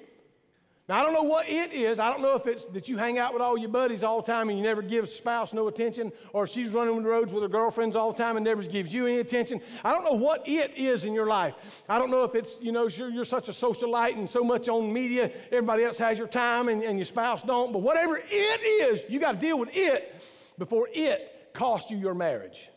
Now, 0.89 0.99
I 0.99 1.03
don't 1.03 1.13
know 1.13 1.23
what 1.23 1.47
it 1.47 1.71
is. 1.71 1.99
I 1.99 2.11
don't 2.11 2.21
know 2.21 2.35
if 2.35 2.45
it's 2.47 2.65
that 2.65 2.89
you 2.89 2.97
hang 2.97 3.17
out 3.17 3.31
with 3.31 3.41
all 3.41 3.57
your 3.57 3.69
buddies 3.69 4.03
all 4.03 4.21
the 4.21 4.29
time 4.29 4.49
and 4.49 4.57
you 4.57 4.63
never 4.63 4.81
give 4.81 5.09
spouse 5.09 5.53
no 5.53 5.69
attention, 5.69 6.11
or 6.33 6.47
she's 6.47 6.73
running 6.73 7.01
the 7.01 7.07
roads 7.07 7.31
with 7.31 7.43
her 7.43 7.49
girlfriends 7.49 7.95
all 7.95 8.11
the 8.11 8.21
time 8.21 8.35
and 8.35 8.43
never 8.43 8.61
gives 8.61 8.93
you 8.93 9.07
any 9.07 9.19
attention. 9.19 9.61
I 9.85 9.93
don't 9.93 10.03
know 10.03 10.17
what 10.17 10.45
it 10.45 10.75
is 10.75 11.05
in 11.05 11.13
your 11.13 11.27
life. 11.27 11.53
I 11.87 11.97
don't 11.97 12.11
know 12.11 12.25
if 12.25 12.35
it's, 12.35 12.59
you 12.59 12.73
know, 12.73 12.87
you're, 12.87 13.09
you're 13.09 13.23
such 13.23 13.47
a 13.47 13.53
socialite 13.53 14.17
and 14.17 14.29
so 14.29 14.43
much 14.43 14.67
on 14.67 14.91
media, 14.91 15.31
everybody 15.45 15.85
else 15.85 15.97
has 15.97 16.17
your 16.17 16.27
time 16.27 16.67
and, 16.67 16.83
and 16.83 16.97
your 16.97 17.05
spouse 17.05 17.41
don't. 17.41 17.71
But 17.71 17.83
whatever 17.83 18.17
it 18.17 18.61
is, 18.61 19.05
you 19.07 19.21
got 19.21 19.33
to 19.33 19.39
deal 19.39 19.57
with 19.57 19.69
it 19.71 20.21
before 20.57 20.89
it 20.91 21.53
costs 21.53 21.89
you 21.89 21.97
your 21.97 22.15
marriage 22.15 22.69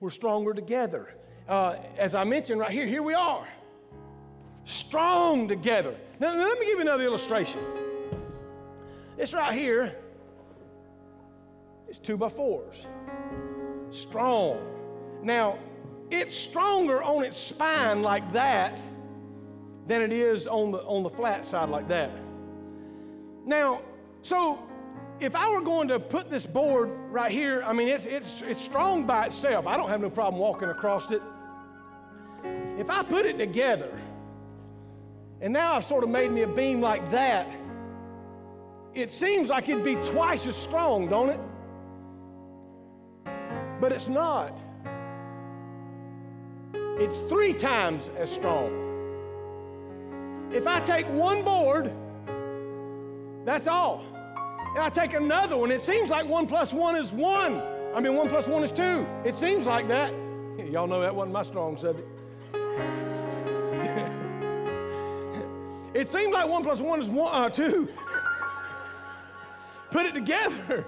we're 0.00 0.10
stronger 0.10 0.52
together. 0.52 1.14
Uh, 1.48 1.76
as 1.98 2.14
I 2.14 2.24
mentioned 2.24 2.60
right 2.60 2.70
here, 2.70 2.86
here 2.86 3.02
we 3.02 3.14
are. 3.14 3.46
Strong 4.64 5.48
together. 5.48 5.94
Now, 6.18 6.32
now, 6.32 6.44
let 6.44 6.58
me 6.58 6.66
give 6.66 6.76
you 6.76 6.80
another 6.80 7.04
illustration. 7.04 7.60
This 9.16 9.32
right 9.32 9.54
here 9.54 9.94
is 11.88 11.98
two 11.98 12.16
by 12.16 12.28
fours. 12.28 12.84
Strong. 13.90 14.60
Now, 15.22 15.58
it's 16.10 16.36
stronger 16.36 17.02
on 17.02 17.24
its 17.24 17.36
spine 17.36 18.02
like 18.02 18.32
that 18.32 18.78
than 19.86 20.02
it 20.02 20.12
is 20.12 20.46
on 20.46 20.72
the, 20.72 20.78
on 20.82 21.02
the 21.02 21.10
flat 21.10 21.46
side 21.46 21.68
like 21.68 21.88
that. 21.88 22.10
Now, 23.44 23.80
so 24.22 24.58
if 25.20 25.34
I 25.34 25.48
were 25.50 25.60
going 25.60 25.88
to 25.88 26.00
put 26.00 26.30
this 26.30 26.44
board 26.44 26.90
right 27.16 27.32
here, 27.32 27.62
I 27.64 27.72
mean, 27.72 27.88
it's, 27.88 28.04
it's, 28.04 28.42
it's 28.42 28.62
strong 28.62 29.06
by 29.06 29.26
itself. 29.26 29.66
I 29.66 29.78
don't 29.78 29.88
have 29.88 30.02
no 30.02 30.10
problem 30.10 30.38
walking 30.38 30.68
across 30.68 31.10
it. 31.10 31.22
If 32.78 32.90
I 32.90 33.02
put 33.02 33.24
it 33.24 33.38
together, 33.38 33.98
and 35.40 35.50
now 35.50 35.76
I've 35.76 35.84
sort 35.86 36.04
of 36.04 36.10
made 36.10 36.30
me 36.30 36.42
a 36.42 36.46
beam 36.46 36.82
like 36.82 37.10
that, 37.10 37.48
it 38.92 39.10
seems 39.10 39.48
like 39.48 39.66
it'd 39.70 39.82
be 39.82 39.94
twice 39.96 40.46
as 40.46 40.56
strong, 40.56 41.08
don't 41.08 41.30
it? 41.30 41.40
But 43.80 43.92
it's 43.92 44.08
not. 44.08 44.58
It's 46.74 47.18
three 47.30 47.54
times 47.54 48.10
as 48.18 48.30
strong. 48.30 48.82
If 50.52 50.66
I 50.66 50.80
take 50.80 51.06
one 51.08 51.42
board, 51.42 51.90
that's 53.46 53.66
all. 53.66 54.04
And 54.76 54.84
I 54.84 54.90
take 54.90 55.14
another 55.14 55.56
one. 55.56 55.70
It 55.70 55.80
seems 55.80 56.10
like 56.10 56.28
one 56.28 56.46
plus 56.46 56.74
one 56.74 56.96
is 56.96 57.10
one. 57.10 57.62
I 57.94 58.00
mean, 58.00 58.14
one 58.14 58.28
plus 58.28 58.46
one 58.46 58.62
is 58.62 58.70
two. 58.70 59.06
It 59.24 59.34
seems 59.34 59.64
like 59.64 59.88
that. 59.88 60.12
Y'all 60.70 60.86
know 60.86 61.00
that 61.00 61.14
wasn't 61.14 61.32
my 61.32 61.44
strong 61.44 61.78
subject. 61.78 62.06
it 65.94 66.10
seems 66.10 66.34
like 66.34 66.46
one 66.46 66.62
plus 66.62 66.82
one 66.82 67.00
is 67.00 67.08
one, 67.08 67.34
uh, 67.34 67.48
two. 67.48 67.88
Put 69.90 70.04
it 70.04 70.12
together. 70.12 70.84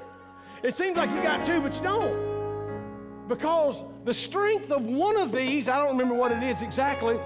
It 0.62 0.74
seems 0.74 0.98
like 0.98 1.08
you 1.08 1.22
got 1.22 1.46
two, 1.46 1.62
but 1.62 1.74
you 1.74 1.80
don't. 1.80 3.26
Because 3.26 3.82
the 4.04 4.12
strength 4.12 4.70
of 4.70 4.84
one 4.84 5.16
of 5.16 5.32
these, 5.32 5.66
I 5.66 5.78
don't 5.78 5.92
remember 5.92 6.14
what 6.14 6.30
it 6.30 6.42
is 6.42 6.60
exactly, 6.60 7.18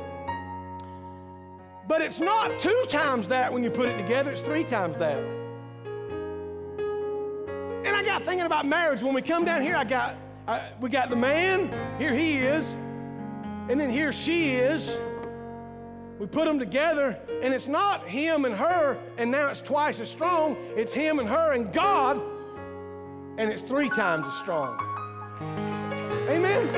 but 1.88 2.00
it's 2.00 2.20
not 2.20 2.56
two 2.60 2.84
times 2.88 3.26
that 3.26 3.52
when 3.52 3.64
you 3.64 3.70
put 3.70 3.86
it 3.86 3.98
together, 3.98 4.30
it's 4.30 4.42
three 4.42 4.62
times 4.62 4.96
that. 4.98 5.41
Got 8.12 8.24
thinking 8.24 8.44
about 8.44 8.66
marriage. 8.66 9.02
When 9.02 9.14
we 9.14 9.22
come 9.22 9.46
down 9.46 9.62
here, 9.62 9.74
I 9.74 9.84
got 9.84 10.16
I, 10.46 10.72
we 10.82 10.90
got 10.90 11.08
the 11.08 11.16
man, 11.16 11.72
here 11.98 12.12
he 12.12 12.40
is, 12.40 12.66
and 13.70 13.80
then 13.80 13.88
here 13.88 14.12
she 14.12 14.56
is. 14.56 14.90
We 16.18 16.26
put 16.26 16.44
them 16.44 16.58
together, 16.58 17.18
and 17.42 17.54
it's 17.54 17.68
not 17.68 18.06
him 18.06 18.44
and 18.44 18.54
her, 18.54 18.98
and 19.16 19.30
now 19.30 19.48
it's 19.48 19.62
twice 19.62 19.98
as 19.98 20.10
strong. 20.10 20.58
It's 20.76 20.92
him 20.92 21.20
and 21.20 21.28
her 21.28 21.52
and 21.52 21.72
God, 21.72 22.20
and 23.38 23.50
it's 23.50 23.62
three 23.62 23.88
times 23.88 24.26
as 24.26 24.34
strong. 24.34 24.78
Amen? 26.28 26.68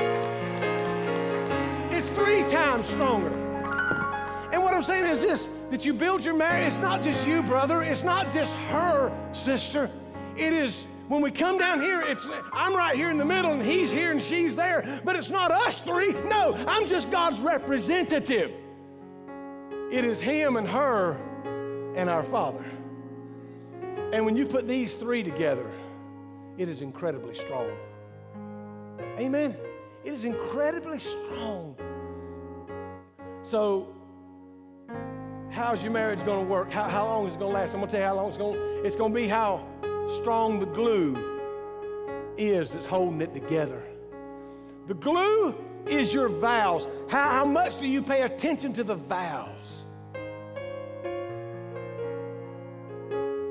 It's 1.91 2.11
three 2.11 2.45
times 2.45 2.87
stronger. 2.87 3.27
And 4.53 4.63
what 4.63 4.73
I'm 4.73 4.83
saying 4.83 5.11
is 5.11 5.19
this 5.19 5.49
that 5.69 5.85
you 5.85 5.93
build 5.93 6.23
your 6.23 6.35
marriage, 6.35 6.67
it's 6.67 6.79
not 6.79 7.03
just 7.03 7.27
you, 7.27 7.43
brother, 7.43 7.81
it's 7.81 8.03
not 8.03 8.31
just 8.31 8.53
her, 8.71 9.11
sister. 9.33 9.91
It 10.37 10.53
is 10.53 10.85
when 11.07 11.21
we 11.21 11.31
come 11.31 11.57
down 11.57 11.79
here, 11.81 12.01
it's 12.01 12.27
I'm 12.51 12.75
right 12.75 12.95
here 12.95 13.11
in 13.11 13.17
the 13.17 13.25
middle 13.25 13.51
and 13.51 13.61
he's 13.61 13.91
here 13.91 14.11
and 14.11 14.21
she's 14.21 14.55
there, 14.55 15.01
but 15.03 15.15
it's 15.15 15.29
not 15.29 15.51
us 15.51 15.79
three. 15.79 16.13
No, 16.13 16.55
I'm 16.67 16.87
just 16.87 17.11
God's 17.11 17.39
representative. 17.41 18.53
It 19.91 20.03
is 20.03 20.19
him 20.19 20.57
and 20.57 20.67
her 20.67 21.15
and 21.95 22.09
our 22.09 22.23
Father. 22.23 22.65
And 24.11 24.25
when 24.25 24.35
you 24.35 24.45
put 24.45 24.67
these 24.67 24.95
three 24.95 25.23
together, 25.23 25.69
it 26.57 26.69
is 26.69 26.81
incredibly 26.81 27.35
strong. 27.35 27.69
Amen. 29.19 29.55
It 30.03 30.13
is 30.13 30.23
incredibly 30.23 30.99
strong. 30.99 31.75
So, 33.43 33.93
how's 35.49 35.83
your 35.83 35.91
marriage 35.91 36.23
going 36.25 36.45
to 36.45 36.51
work? 36.51 36.71
How, 36.71 36.89
how 36.89 37.05
long 37.05 37.27
is 37.27 37.35
it 37.35 37.39
going 37.39 37.51
to 37.51 37.57
last? 37.57 37.73
I'm 37.73 37.79
going 37.79 37.91
to 37.91 37.91
tell 37.91 38.01
you 38.01 38.07
how 38.07 38.15
long 38.15 38.29
it's 38.29 38.37
going 38.37 38.53
to 38.55 38.83
It's 38.83 38.95
going 38.95 39.13
to 39.13 39.19
be 39.19 39.27
how 39.27 39.67
strong 40.09 40.59
the 40.59 40.65
glue 40.65 41.15
is 42.37 42.69
that's 42.69 42.85
holding 42.85 43.21
it 43.21 43.33
together. 43.33 43.83
The 44.87 44.93
glue 44.93 45.55
is 45.87 46.13
your 46.13 46.29
vows. 46.29 46.87
How, 47.09 47.29
how 47.29 47.45
much 47.45 47.79
do 47.79 47.87
you 47.87 48.01
pay 48.01 48.23
attention 48.23 48.73
to 48.73 48.83
the 48.83 48.95
vows? 48.95 49.85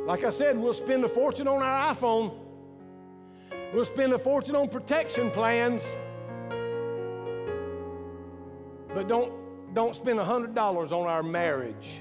Like 0.07 0.23
I 0.23 0.31
said, 0.31 0.59
we'll 0.59 0.75
spend 0.75 1.05
a 1.05 1.09
fortune 1.09 1.49
on 1.49 1.63
our 1.63 1.95
iPhone. 1.95 2.35
We'll 3.73 3.87
spend 3.87 4.13
a 4.13 4.19
fortune 4.19 4.55
on 4.55 4.69
protection 4.69 5.31
plans. 5.31 5.83
But 8.95 9.09
don't, 9.09 9.33
don't 9.75 9.95
spend 9.95 10.19
$100 10.19 10.93
on 10.93 11.07
our 11.09 11.23
marriage. 11.23 12.01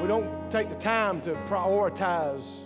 We 0.00 0.06
don't 0.08 0.37
take 0.50 0.70
the 0.70 0.76
time 0.76 1.20
to 1.20 1.34
prioritize 1.46 2.64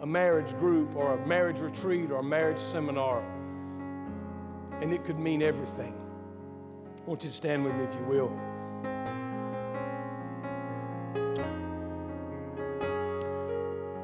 a 0.00 0.06
marriage 0.06 0.56
group 0.58 0.96
or 0.96 1.14
a 1.14 1.26
marriage 1.26 1.58
retreat 1.58 2.10
or 2.10 2.20
a 2.20 2.22
marriage 2.22 2.58
seminar. 2.58 3.22
And 4.80 4.92
it 4.94 5.04
could 5.04 5.18
mean 5.18 5.42
everything. 5.42 5.94
I 6.96 7.08
want 7.08 7.22
you 7.22 7.30
to 7.30 7.36
stand 7.36 7.64
with 7.64 7.74
me 7.74 7.84
if 7.84 7.94
you 7.94 8.04
will. 8.06 8.28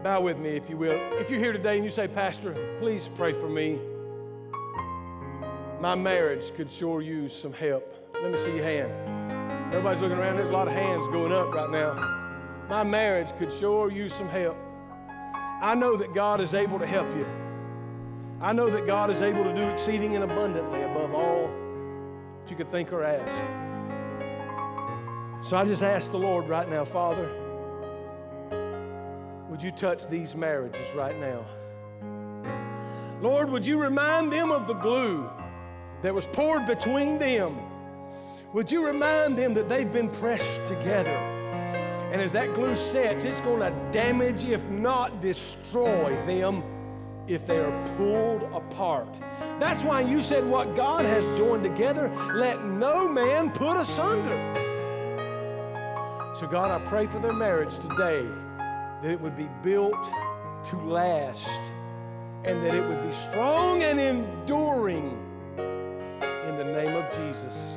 Bow 0.03 0.21
with 0.21 0.39
me 0.39 0.51
if 0.51 0.69
you 0.69 0.77
will. 0.77 0.99
If 1.19 1.31
you're 1.31 1.41
here 1.41 1.53
today 1.53 1.77
and 1.77 1.85
you 1.85 1.91
say, 1.91 2.07
Pastor, 2.09 2.77
please 2.81 3.09
pray 3.15 3.33
for 3.33 3.49
me. 3.49 3.81
My 5.81 5.95
marriage 5.95 6.55
could 6.55 6.71
sure 6.71 7.01
use 7.01 7.35
some 7.35 7.53
help. 7.53 7.95
Let 8.15 8.33
me 8.33 8.39
see 8.45 8.57
your 8.57 8.65
hand. 8.65 8.93
Everybody's 9.73 10.03
looking 10.03 10.19
around. 10.19 10.37
There's 10.37 10.49
a 10.49 10.53
lot 10.53 10.69
of 10.69 10.75
hands 10.75 11.07
going 11.09 11.33
up 11.33 11.53
right 11.55 11.71
now. 11.71 12.26
My 12.69 12.83
marriage 12.83 13.29
could 13.39 13.53
sure 13.53 13.91
use 13.93 14.13
some 14.13 14.29
help. 14.29 14.57
I 15.63 15.75
know 15.77 15.97
that 15.97 16.15
God 16.15 16.41
is 16.41 16.53
able 16.53 16.79
to 16.81 16.87
help 16.87 17.09
you. 17.17 17.27
I 18.41 18.53
know 18.53 18.69
that 18.69 18.87
God 18.87 19.11
is 19.11 19.23
able 19.23 19.45
to 19.45 19.55
do 19.55 19.63
exceeding 19.63 20.17
and 20.17 20.25
abundantly 20.25 20.83
above 20.83 21.15
all 21.15 21.49
that 22.41 22.51
you 22.51 22.57
could 22.57 22.71
think 22.71 22.93
or 22.93 23.05
ask. 23.05 23.33
So 25.49 25.57
I 25.57 25.65
just 25.65 25.83
ask 25.83 26.11
the 26.11 26.19
Lord 26.19 26.49
right 26.49 26.69
now, 26.69 26.85
Father, 26.85 27.31
would 29.49 29.63
you 29.63 29.71
touch 29.71 30.09
these 30.09 30.35
marriages 30.35 30.93
right 30.95 31.17
now? 31.21 31.47
Lord, 33.23 33.49
would 33.51 33.65
you 33.65 33.81
remind 33.81 34.33
them 34.33 34.51
of 34.51 34.67
the 34.67 34.75
glue 34.75 35.31
that 36.03 36.13
was 36.13 36.27
poured 36.27 36.67
between 36.67 37.17
them? 37.17 37.57
Would 38.53 38.71
you 38.71 38.85
remind 38.85 39.39
them 39.39 39.55
that 39.55 39.69
they've 39.69 39.91
been 39.91 40.11
pressed 40.11 40.67
together? 40.67 41.36
And 42.17 42.25
as 42.25 42.33
that 42.33 42.55
glue 42.55 42.75
sets, 42.77 43.27
it's 43.27 43.43
going 43.43 43.61
to 43.61 43.93
damage, 43.93 44.43
if 44.43 44.67
not 44.71 45.21
destroy 45.21 46.17
them, 46.25 46.63
if 47.29 47.47
they 47.47 47.59
are 47.59 47.87
pulled 47.99 48.45
apart. 48.55 49.15
That's 49.61 49.85
why 49.85 50.01
you 50.01 50.23
said, 50.23 50.43
What 50.49 50.75
God 50.75 51.05
has 51.05 51.23
joined 51.37 51.63
together, 51.63 52.11
let 52.35 52.65
no 52.65 53.07
man 53.07 53.51
put 53.51 53.77
asunder. 53.77 54.33
So, 56.41 56.47
God, 56.47 56.71
I 56.71 56.83
pray 56.89 57.07
for 57.07 57.19
their 57.19 57.35
marriage 57.35 57.75
today 57.81 58.27
that 59.03 59.11
it 59.11 59.21
would 59.21 59.37
be 59.37 59.51
built 59.63 60.03
to 60.71 60.77
last 60.87 61.61
and 62.45 62.65
that 62.65 62.75
it 62.75 62.89
would 62.89 63.07
be 63.07 63.13
strong 63.13 63.83
and 63.83 64.01
enduring 64.01 65.23
in 65.59 66.57
the 66.57 66.65
name 66.65 66.97
of 66.97 67.15
Jesus. 67.15 67.76